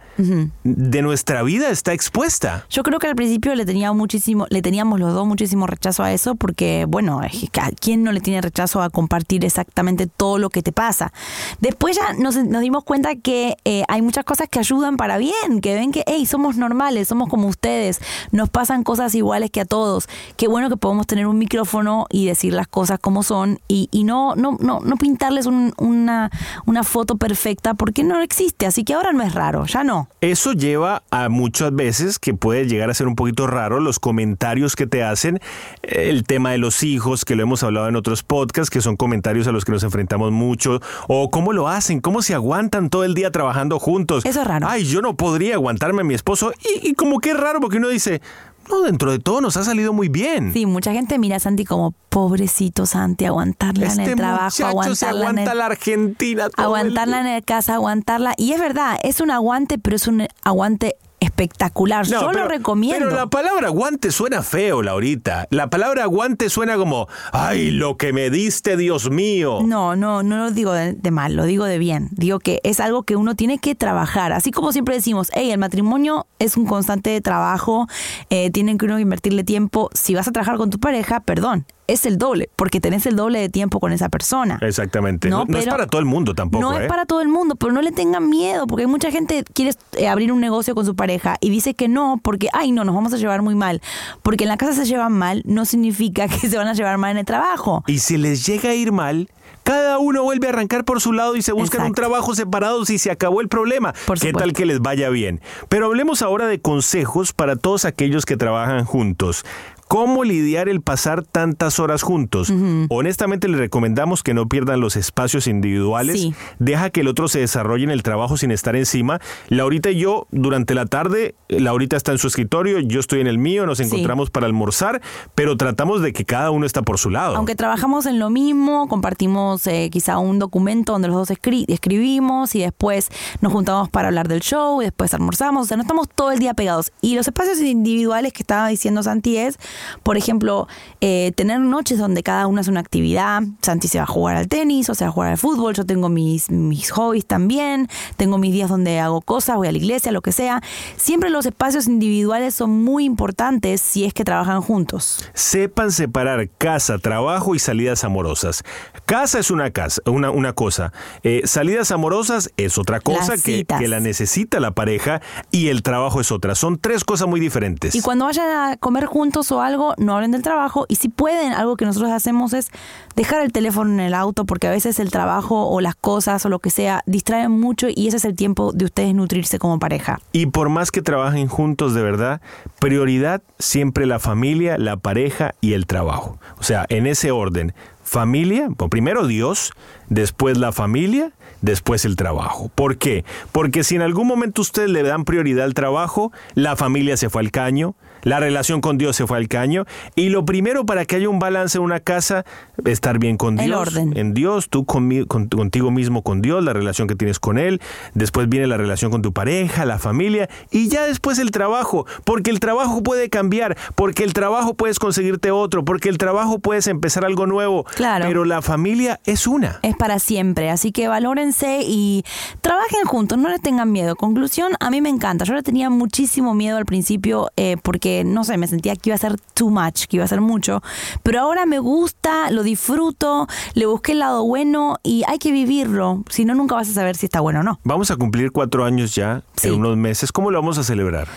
de 0.65 1.03
nuestra 1.03 1.43
vida 1.43 1.71
está 1.71 1.93
expuesta. 1.93 2.67
Yo 2.71 2.83
creo 2.83 2.99
que 2.99 3.07
al 3.07 3.17
principio 3.17 3.55
le 3.55 3.65
tenía 3.65 3.93
muchísimo, 3.93 4.47
le 4.51 4.63
teníamos 4.63 5.01
los 5.01 5.15
dos 5.15 5.27
muchísimo 5.27 5.67
rechazo 5.67 6.03
a 6.03 6.13
eso, 6.13 6.35
porque 6.35 6.85
bueno, 6.87 7.21
¿a 7.21 7.71
quién 7.81 8.03
no 8.03 8.13
le 8.13 8.21
tiene 8.21 8.41
rechazo 8.41 8.83
a 8.83 8.91
compartir 8.91 9.45
exactamente 9.45 10.07
todo 10.07 10.39
lo 10.39 10.51
que 10.51 10.63
te 10.63 10.73
pasa? 10.73 11.13
Después 11.61 11.97
ya 11.97 12.13
nos, 12.13 12.37
dimos 12.61 12.85
cuenta 12.85 13.17
que 13.17 13.57
eh, 13.65 13.85
hay 13.89 14.03
muchas 14.03 14.25
cosas 14.25 14.49
que 14.49 14.59
ayudan 14.59 14.97
para 14.97 15.17
bien, 15.17 15.61
que 15.63 15.75
ven 15.75 15.91
que, 15.91 16.05
hey, 16.07 16.27
somos 16.27 16.57
normales, 16.57 17.09
somos 17.09 17.29
como 17.29 17.49
ustedes, 17.49 18.01
nos 18.31 18.51
pasan 18.51 18.85
cosas 18.85 19.15
iguales 19.15 19.51
que 19.51 19.63
a 19.63 19.65
todos. 19.65 20.09
Qué 20.37 20.49
bueno 20.49 20.69
que 20.69 20.77
podemos 20.77 21.07
tener 21.07 21.27
un 21.27 21.39
micrófono 21.39 22.07
y 22.11 22.27
decir 22.27 22.53
las 22.53 22.69
cosas 22.69 22.99
como 22.99 23.23
son 23.23 23.59
y, 23.69 23.89
no, 24.05 24.35
no, 24.37 24.57
no, 24.61 24.81
no 24.81 24.97
pintarles 24.97 25.47
una, 25.47 26.31
una 26.67 26.85
foto 26.85 27.17
perfecta 27.17 27.75
porque 27.75 28.05
no 28.05 28.21
existe, 28.21 28.67
así 28.67 28.85
que 28.85 28.95
ahora 28.95 29.13
no 29.13 29.23
es 29.23 29.35
raro, 29.35 29.67
ya 29.67 29.85
no. 29.85 30.09
Eso 30.21 30.53
lleva 30.53 31.03
a 31.11 31.29
muchas 31.29 31.75
veces 31.75 32.19
que 32.19 32.35
puede 32.35 32.67
llegar 32.67 32.91
a 32.91 32.95
ser 32.95 33.07
un 33.07 33.17
poquito 33.17 33.47
raro 33.47 33.81
los 33.81 33.99
comentarios 33.99 34.77
que 34.77 34.87
te 34.87 35.03
hacen, 35.03 35.41
el 35.83 36.25
tema 36.25 36.51
de 36.53 36.59
los 36.59 36.83
hijos, 36.83 37.25
que 37.25 37.37
lo 37.37 37.43
hemos 37.43 37.63
hablado 37.63 37.89
en 37.89 37.97
otros 37.97 38.23
podcasts, 38.23 38.71
que 38.71 38.81
son 38.81 38.97
comentarios 38.97 39.47
a 39.47 39.53
los 39.53 39.65
que 39.65 39.73
nos 39.73 39.83
enfrentamos 39.83 40.33
mucho, 40.33 40.81
o 41.07 41.31
cómo 41.31 41.53
lo 41.53 41.69
hacen, 41.69 42.01
cómo 42.01 42.23
se 42.23 42.35
aguantan 42.35 42.91
todo 42.91 43.05
el 43.05 43.15
día 43.15 43.31
trabajando 43.31 43.79
juntos. 43.79 44.25
Eso 44.25 44.41
es 44.41 44.47
raro. 44.47 44.67
Ay, 44.69 44.85
yo 44.85 45.03
no 45.03 45.17
podría 45.17 45.55
aguantarme 45.55 46.03
a 46.03 46.05
mi 46.05 46.15
esposo. 46.15 46.53
Y, 46.63 46.91
y 46.91 46.95
como 46.95 47.21
que 47.21 47.31
es 47.31 47.37
raro 47.37 47.61
porque 47.61 47.79
uno 47.79 47.89
dice, 47.89 48.21
no, 48.69 48.83
dentro 48.83 49.11
de 49.11 49.19
todo 49.19 49.41
nos 49.41 49.57
ha 49.57 49.65
salido 49.65 49.93
muy 49.93 50.09
bien. 50.09 50.53
Sí, 50.53 50.67
mucha 50.67 50.93
gente 50.93 51.19
mira 51.19 51.37
a 51.37 51.41
Santi 51.41 51.65
como 51.65 51.93
pobrecito 52.09 52.87
Santi, 52.87 53.25
aguantarla 53.25 53.87
en 53.87 53.91
Este 54.01 54.11
el 54.13 54.17
trabajo, 54.17 54.67
aguantarla 54.67 54.97
se 54.97 55.07
aguanta 55.07 55.43
en 55.43 55.49
el, 55.49 55.59
la 55.59 55.67
Argentina. 55.67 56.51
todo 56.51 56.67
aguantarla 56.67 57.21
el 57.21 57.27
en 57.27 57.33
el 57.35 57.45
casa, 57.45 57.75
aguantarla. 57.75 58.35
Y 58.37 58.53
es 58.53 58.61
verdad, 58.61 58.99
es 59.03 59.21
un 59.21 59.31
aguante, 59.31 59.79
pero 59.79 59.97
es 59.97 60.07
un 60.07 60.27
aguante 60.43 60.97
espectacular. 61.21 62.09
No, 62.09 62.21
Yo 62.21 62.29
pero- 62.29 62.43
lo 62.45 62.49
recomiendo. 62.49 63.07
Pero 63.07 63.17
la 63.17 63.27
palabra 63.27 63.69
aguante 63.69 64.11
suena 64.11 64.43
feo, 64.43 64.83
Laurita. 64.83 65.47
La 65.51 65.69
palabra 65.71 66.05
aguante 66.05 66.49
suena 66.51 66.77
como, 66.77 67.09
ay, 67.33 67.71
lo 67.71 67.97
que 67.97 68.13
me 68.13 68.31
diste, 68.31 68.77
Dios 68.77 69.11
mío. 69.11 69.61
No, 69.65 69.97
no, 69.97 70.23
no 70.23 70.39
lo 70.39 70.51
digo 70.51 70.73
de, 70.73 70.93
de 70.95 71.11
mal, 71.11 71.35
lo 71.37 71.45
digo 71.45 71.65
de 71.65 71.79
bien. 71.79 72.09
Digo 72.13 72.39
que 72.39 72.61
es 72.65 72.81
algo 72.81 73.03
que 73.03 73.17
uno 73.17 73.35
tiene 73.35 73.59
que 73.59 73.75
trabajar. 73.75 74.33
Así 74.33 74.51
como 74.51 74.73
siempre 74.73 74.95
decimos, 74.95 75.31
hey, 75.35 75.51
el 75.51 75.59
matrimonio 75.59 76.27
es 76.39 76.57
un 76.57 76.67
constante 76.67 77.21
trabajo, 77.21 77.87
eh, 78.31 78.51
tienen 78.51 78.79
que 78.79 78.87
uno 78.87 78.99
invertirle 78.99 79.45
tiempo. 79.45 79.91
Si 79.95 80.15
vas 80.15 80.29
a 80.29 80.33
trabajar 80.33 80.57
con 80.57 80.71
tu 80.71 80.79
pareja, 80.79 81.21
perdón, 81.21 81.67
es 81.89 82.05
el 82.07 82.19
doble, 82.19 82.51
porque 82.55 82.81
tenés 82.81 83.07
el 83.07 83.17
doble 83.17 83.41
de 83.41 83.49
tiempo 83.49 83.81
con 83.81 83.93
esa 83.93 84.09
persona. 84.11 84.59
Exactamente. 84.61 85.29
No, 85.29 85.39
No, 85.39 85.47
no 85.49 85.59
es 85.59 85.67
para 85.67 85.87
todo 85.87 86.01
el 86.01 86.05
mundo 86.05 86.35
tampoco, 86.35 86.63
no 86.63 86.79
¿eh? 86.79 86.83
es 86.83 86.89
para 86.89 87.07
todo 87.07 87.23
el 87.23 87.29
mundo, 87.29 87.57
pero 87.57 87.73
no 87.73 87.83
le 87.83 87.91
tengan 87.93 88.29
miedo, 88.29 88.67
porque 88.67 88.83
hay 88.83 88.89
mucha 88.89 89.11
gente 89.11 89.43
que 89.43 89.53
quiere 89.53 89.73
eh, 89.97 90.07
abrir 90.07 90.31
un 90.31 90.41
negocio 90.41 90.75
con 90.75 90.85
su 90.85 90.95
pareja 90.95 91.37
y 91.41 91.51
dice 91.51 91.75
que 91.75 91.89
no, 91.89 92.21
porque, 92.23 92.49
ay, 92.53 92.73
no, 92.73 92.85
nos 92.85 92.95
vamos 92.95 93.13
a 93.15 93.17
llevar 93.17 93.43
muy 93.43 93.55
mal. 93.55 93.81
Porque 94.23 94.45
en 94.45 94.49
la 94.49 94.59
casa 94.59 94.75
se 94.75 94.85
llevan 94.85 95.13
mal, 95.13 95.43
no 95.47 95.65
significa 95.65 96.29
que 96.29 96.49
se 96.49 96.57
van 96.59 96.69
a 96.69 96.75
llevar 96.75 96.99
mal 96.99 97.13
en 97.13 97.19
el 97.19 97.25
trabajo. 97.25 97.83
Y 97.87 97.99
si 97.99 98.19
les 98.19 98.45
llega 98.45 98.71
a 98.71 98.75
ir 98.75 98.93
mal, 98.93 99.29
cada 99.69 99.99
uno 99.99 100.23
vuelve 100.23 100.47
a 100.47 100.51
arrancar 100.51 100.85
por 100.85 101.01
su 101.01 101.13
lado 101.13 101.37
y 101.37 101.43
se 101.43 101.53
buscan 101.53 101.87
un 101.87 101.93
trabajo 101.93 102.35
separados 102.35 102.89
y 102.91 102.99
se 102.99 103.11
acabó 103.11 103.41
el 103.43 103.49
problema. 103.49 103.95
Por 104.07 104.19
¿Qué 104.19 104.33
tal 104.33 104.55
que 104.55 104.65
les 104.65 104.81
vaya 104.81 105.11
bien? 105.11 105.43
Pero 105.69 105.87
hablemos 105.87 106.23
ahora 106.23 106.47
de 106.47 106.61
consejos 106.61 107.35
para 107.35 107.57
todos 107.57 107.85
aquellos 107.85 108.25
que 108.25 108.37
trabajan 108.39 108.87
juntos. 108.87 109.45
¿Cómo 109.89 110.23
lidiar 110.25 110.69
el 110.69 110.83
pasar 110.83 111.23
tantas 111.25 111.79
horas 111.81 112.03
juntos? 112.03 112.53
Honestamente 112.91 113.49
les 113.49 113.59
recomendamos 113.59 114.23
que 114.23 114.35
no 114.35 114.47
pierdan 114.49 114.81
los 114.81 114.97
espacios 114.97 115.47
individuales. 115.47 116.21
Sí. 116.21 116.35
Deja 116.59 116.91
que 116.91 117.01
el 117.01 117.09
otro 117.09 117.27
se 117.29 117.41
desarrolle 117.41 117.85
en 117.85 117.91
el 117.91 118.03
trabajo 118.03 118.37
sin 118.37 118.51
estar 118.51 118.77
encima. 118.77 119.21
Laurita 119.49 119.91
y 119.91 119.99
yo, 120.01 120.27
durante 120.31 120.75
la 120.75 120.85
tarde, 120.87 121.35
Laurita 121.49 121.97
está 121.97 122.13
en 122.13 122.19
su 122.19 122.27
escritorio, 122.27 122.79
yo 122.81 123.01
estoy 123.01 123.21
en 123.21 123.27
el 123.27 123.39
mío, 123.39 123.65
nos 123.67 123.79
Sí. 123.79 123.85
encontramos 123.85 124.31
para 124.31 124.47
almorzar, 124.47 125.01
pero 125.35 125.57
tratamos 125.57 126.03
de 126.03 126.13
que 126.13 126.25
cada 126.25 126.51
uno 126.51 126.67
está 126.67 126.83
por 126.83 126.99
su 126.99 127.09
lado. 127.11 127.37
Aunque 127.37 127.55
trabajamos 127.55 128.05
en 128.07 128.19
lo 128.19 128.29
mismo, 128.29 128.89
compartimos 128.89 129.67
eh, 129.67 129.89
quizá 129.91 130.19
un 130.19 130.39
documento 130.39 130.93
donde 130.93 131.09
los 131.09 131.17
dos 131.17 131.31
escri- 131.31 131.65
escribimos 131.69 132.55
y 132.55 132.61
después 132.61 133.09
nos 133.41 133.53
juntamos 133.53 133.89
para 133.89 134.09
hablar 134.09 134.29
del 134.29 134.41
show 134.41 134.83
y 134.83 134.85
después 134.85 135.15
almorzamos. 135.15 135.63
O 135.63 135.67
sea, 135.67 135.77
no 135.77 135.83
estamos 135.83 136.09
todo 136.15 136.31
el 136.33 136.41
día 136.41 136.53
pegados. 136.55 136.93
Y 137.01 137.15
los 137.17 137.27
espacios 137.27 137.59
individuales 137.61 138.33
que 138.35 138.43
estaba 138.43 138.69
diciendo 138.69 139.03
Santi 139.03 139.39
es, 139.39 139.59
por 140.03 140.17
ejemplo, 140.17 140.69
eh, 141.01 141.33
tener 141.37 141.61
noches 141.61 141.99
donde 141.99 142.23
cada 142.23 142.47
uno 142.47 142.61
hace 142.61 142.71
una 142.71 142.81
actividad. 142.81 143.43
Santi 143.63 143.89
se 143.89 143.99
va 143.99 144.05
a 144.05 144.07
jugar 144.07 144.37
al 144.37 144.49
tenis 144.49 144.89
o 144.91 144.95
se 144.95 145.05
va 145.05 145.11
a 145.11 145.13
jugar 145.13 145.31
al 145.31 145.39
fútbol. 145.39 145.75
Yo 145.75 145.85
tengo 145.85 146.09
mis, 146.09 146.51
mis 146.51 146.91
hobbies 146.91 147.27
también. 147.27 147.89
Tengo 148.17 148.39
mis 148.39 148.53
días 148.53 148.69
donde 148.69 149.01
hago 149.01 149.21
cosas, 149.21 149.57
voy 149.57 149.69
a 149.69 149.73
la 149.73 149.79
iglesia, 149.79 150.13
lo 150.13 150.23
que 150.23 150.33
sea. 150.33 150.63
Siempre 150.97 151.31
los 151.31 151.47
espacios 151.47 151.87
individuales 151.87 152.55
son 152.55 152.83
muy 152.85 153.05
importantes 153.05 153.81
si 153.81 154.05
es 154.05 154.15
que 154.15 154.25
trabajan 154.25 154.61
juntos. 154.61 155.25
Sepan 155.35 155.93
separar 155.93 156.49
casa, 156.49 156.99
trabajo 156.99 157.55
y 157.55 157.59
salidas 157.59 158.05
amorosas. 158.05 158.63
Casa 159.07 159.39
es 159.39 159.51
una, 159.51 159.71
casa, 159.71 160.03
una, 160.07 160.31
una 160.31 160.53
cosa. 160.53 160.93
Eh, 161.23 161.43
salidas 161.45 161.91
amorosas 161.91 162.51
es 162.57 162.79
otra 162.79 163.01
cosa 163.01 163.37
que, 163.37 163.65
que 163.65 163.89
la 163.89 164.01
necesita 164.01 164.61
la 164.61 164.73
pareja 164.73 165.21
y 165.51 165.69
el 165.69 165.83
trabajo 165.83 166.21
es 166.21 166.33
otra. 166.33 166.55
Son 166.55 166.79
tres 166.79 167.05
cosas 167.05 167.29
muy 167.29 167.41
diferentes. 167.41 167.95
Y 167.95 168.01
cuando 168.01 168.25
vayan 168.27 168.49
a 168.51 168.77
comer 168.77 169.07
juntos 169.07 169.51
o 169.53 169.61
algo, 169.61 169.68
no 169.99 170.15
hablen 170.15 170.31
del 170.31 170.43
trabajo. 170.43 170.87
Y 170.89 170.97
si 170.97 171.09
pueden, 171.09 171.53
algo 171.53 171.77
que 171.77 171.85
nosotros 171.85 172.11
hacemos 172.11 172.53
es 172.53 172.71
dejar 173.17 173.43
el 173.43 173.53
teléfono 173.53 173.93
en 173.93 174.01
el 174.01 174.15
auto, 174.15 174.45
porque 174.45 174.67
a 174.67 174.71
veces 174.71 174.99
el 174.99 175.11
trabajo 175.11 175.69
o 175.69 175.81
las 175.81 175.95
cosas 175.95 176.45
o 176.47 176.49
lo 176.49 176.59
que 176.59 176.71
sea 176.71 177.03
distraen 177.07 177.51
mucho 177.51 177.89
y 177.95 178.09
ese 178.09 178.19
es 178.19 178.25
el 178.25 178.37
tiempo 178.37 178.73
de 178.73 178.85
ustedes 178.85 179.15
nutrirse 179.15 179.59
como 179.59 179.79
pareja. 179.79 180.21
Y 180.33 180.47
por 180.47 180.69
más 180.69 180.91
que 180.91 181.03
trabajen 181.03 181.49
juntos 181.49 181.95
de 181.95 182.03
verdad, 182.03 182.41
prioridad 182.79 183.43
siempre 183.59 184.07
la 184.07 184.19
familia, 184.19 184.79
la 184.79 184.97
pareja 184.97 185.55
y 185.61 185.73
el 185.73 185.87
trabajo. 185.87 186.39
O 186.59 186.63
sea, 186.63 186.87
en 186.89 187.07
ese 187.07 187.31
orden. 187.31 187.75
Familia, 188.03 188.71
primero 188.89 189.27
Dios, 189.27 189.73
después 190.09 190.57
la 190.57 190.73
familia, 190.73 191.33
después 191.61 192.05
el 192.05 192.17
trabajo. 192.17 192.71
¿Por 192.75 192.97
qué? 192.97 193.25
Porque 193.53 193.85
si 193.85 193.97
en 193.97 194.03
algún 194.03 194.27
momento 194.27 194.63
ustedes 194.63 194.89
le 194.89 195.03
dan 195.03 195.25
prioridad 195.25 195.65
al 195.65 195.75
trabajo, 195.75 196.33
la 196.55 196.77
familia 196.77 197.17
se 197.17 197.29
fue 197.29 197.43
al 197.43 197.51
caño, 197.51 197.97
la 198.23 198.41
relación 198.41 198.81
con 198.81 198.99
Dios 198.99 199.17
se 199.17 199.27
fue 199.27 199.39
al 199.39 199.49
caño, 199.49 199.85
y 200.15 200.29
lo 200.31 200.45
primero 200.45 200.87
para 200.87 201.05
que 201.05 201.17
haya 201.17 201.29
un 201.29 201.39
balance 201.39 201.79
en 201.79 201.85
una 201.85 202.01
casa, 202.01 202.45
estar 202.85 203.19
bien 203.19 203.37
con 203.37 203.59
El 203.59 203.67
Dios, 203.67 203.81
orden. 203.81 204.17
en 204.17 204.35
Dios, 204.35 204.69
tú 204.69 204.85
con- 204.85 205.27
contigo 205.27 205.91
mismo 205.91 206.23
con 206.23 206.43
Dios, 206.43 206.63
la 206.65 206.73
relación 206.73 207.09
que 207.09 207.15
tienes 207.15 207.39
con 207.39 207.59
Él, 207.59 207.81
después 208.15 208.49
viene 208.49 208.67
la 208.67 208.77
relación 208.77 209.11
con 209.11 209.23
tu 209.23 209.33
pareja, 209.33 209.85
la 209.85 209.99
familia, 209.99 210.49
y 210.71 210.89
ya 210.89 211.05
después 211.07 211.39
el 211.39 211.51
trabajo, 211.51 212.07
porque 212.25 212.51
el 212.51 212.61
trabajo 212.61 213.03
puede 213.03 213.29
cambiar, 213.31 213.77
porque 213.95 214.25
el 214.25 214.33
trabajo 214.33 214.75
puedes 214.75 214.99
conseguirte 214.99 215.51
otro, 215.51 215.85
porque 215.85 216.09
el 216.09 216.19
trabajo 216.19 216.59
puedes 216.59 216.87
empezar 216.87 217.25
algo 217.25 217.47
nuevo, 217.47 217.85
Claro. 217.97 218.25
pero 218.27 218.45
la 218.45 218.63
familia 218.63 219.21
es 219.25 219.47
una. 219.47 219.79
Es 219.83 219.97
para 219.97 220.19
siempre, 220.19 220.71
así 220.71 220.93
que 220.93 221.09
valórense 221.09 221.81
y 221.83 222.25
trabajen 222.61 223.05
juntos, 223.05 223.39
no 223.39 223.49
les 223.49 223.61
tengan 223.61 223.91
miedo. 223.93 224.17
Conclusión, 224.17 224.73
a 224.81 224.91
mí 224.91 225.01
me 225.01 225.09
encanta. 225.09 225.45
Yo 225.45 225.55
le 225.55 225.63
tenía 225.63 225.91
muchísimo 225.91 226.55
miedo 226.55 226.77
al 226.79 226.85
principio 226.87 227.51
eh, 227.57 227.77
porque, 227.83 228.18
no 228.25 228.45
sé, 228.45 228.57
me 228.59 228.67
sentía 228.67 228.95
que 228.97 229.11
iba 229.11 229.15
a 229.15 229.19
ser 229.19 229.37
too 229.55 229.71
much, 229.71 230.05
que 230.07 230.17
iba 230.17 230.25
a 230.25 230.29
ser 230.29 230.41
mucho, 230.41 230.83
pero 231.23 231.41
ahora 231.41 231.67
me 231.67 231.79
gusta, 231.79 232.51
lo 232.51 232.63
disfruto, 232.63 233.47
le 233.75 233.87
busqué 233.87 234.13
el 234.13 234.21
lado 234.21 234.45
bueno 234.45 234.97
y 235.03 235.23
hay 235.29 235.39
que 235.39 235.53
vivirlo, 235.53 236.23
si 236.31 236.45
no, 236.45 236.55
nunca 236.55 236.75
vas 236.75 236.89
a 236.89 236.93
saber 236.93 237.17
si 237.17 237.27
está 237.27 237.41
bueno 237.41 237.61
o 237.61 237.63
no. 237.63 237.81
Vamos 237.85 238.11
a 238.11 238.17
cumplir 238.17 238.53
cuatro 238.53 238.85
años 238.85 239.15
ya, 239.15 239.43
Sí. 239.57 239.69
en 239.69 239.75
unos 239.75 239.97
meses. 239.97 240.33
¿Cómo 240.33 240.51
lo 240.51 240.59
vamos 240.61 240.79
a 240.79 240.85
celebrar? 240.85 241.29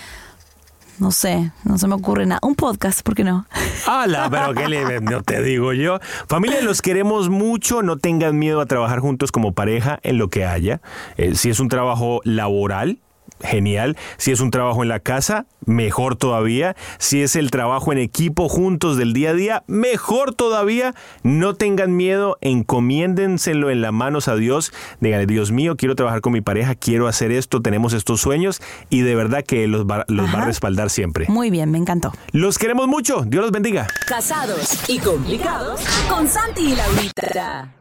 No 1.00 1.12
sé, 1.12 1.52
no 1.64 1.80
se 1.80 1.88
me 1.88 1.96
ocurre 1.96 2.28
nada. 2.28 2.40
Un 2.44 2.54
podcast, 2.54 3.02
¿por 3.02 3.16
qué 3.16 3.24
no? 3.24 3.48
¡Hala! 3.88 4.30
Pero 4.32 4.54
qué 4.54 4.68
le, 4.68 5.02
no 5.02 5.24
te 5.24 5.42
digo 5.42 5.74
yo. 5.74 6.00
Familia, 6.28 6.62
los 6.62 6.84
queremos 6.84 7.30
mucho. 7.30 7.82
No 7.82 7.98
tengan 7.98 8.38
miedo 8.38 8.62
a 8.62 8.68
trabajar 8.68 9.00
juntos 9.00 9.32
como 9.32 9.54
pareja 9.54 10.00
en 10.04 10.20
lo 10.20 10.30
que 10.30 10.46
haya. 10.46 10.80
Eh, 11.18 11.34
si 11.34 11.50
es 11.50 11.60
un 11.60 11.70
trabajo 11.70 12.22
laboral, 12.24 13.00
genial. 13.44 13.98
Si 14.18 14.32
es 14.32 14.40
un 14.40 14.52
trabajo 14.52 14.84
en 14.84 14.90
la 14.90 15.00
casa, 15.00 15.46
mejor 15.66 16.16
todavía. 16.16 16.76
Si 16.98 17.22
es 17.22 17.36
el 17.36 17.52
trabajo 17.52 17.92
en 17.92 17.98
equipo 17.98 18.50
juntos 18.50 18.98
del 18.98 19.14
día 19.14 19.32
a 19.32 19.34
día, 19.34 19.64
mejor 19.68 20.34
todavía. 20.34 20.94
No 21.24 21.56
tengan 21.56 21.96
miedo, 21.96 22.38
encomiéndenselo 22.42 23.70
en 23.70 23.82
las 23.82 23.94
manos 23.94 24.28
a 24.28 24.36
Dios. 24.36 24.72
Díganle, 25.00 25.26
Dios 25.26 25.52
mío, 25.52 25.76
quiero 25.78 25.96
trabajar 25.96 26.22
con 26.22 26.34
mi 26.34 26.42
pareja, 26.42 26.76
quiero 26.76 27.08
hacer 27.08 27.32
esto, 27.32 27.62
tenemos 27.62 27.94
estos 27.94 28.22
sueños 28.22 28.62
y 28.90 29.02
de 29.02 29.16
verdad 29.16 29.44
que 29.44 29.68
los 29.68 29.86
va, 29.86 30.06
los 30.08 30.34
va 30.34 30.44
a 30.44 30.46
respaldar 30.46 30.90
siempre. 30.90 31.26
Muy 31.30 31.50
bien, 31.50 31.72
me 31.72 31.78
encantó. 31.78 32.12
Los 32.32 32.58
queremos 32.58 32.88
mucho. 32.88 33.24
Dios 33.26 33.44
los 33.44 33.52
bendiga. 33.52 33.88
Casados 34.08 34.90
y 34.90 35.00
complicados 35.00 35.82
con 36.10 36.28
Santi 36.28 36.74
y 36.74 36.76
Laurita. 36.76 37.81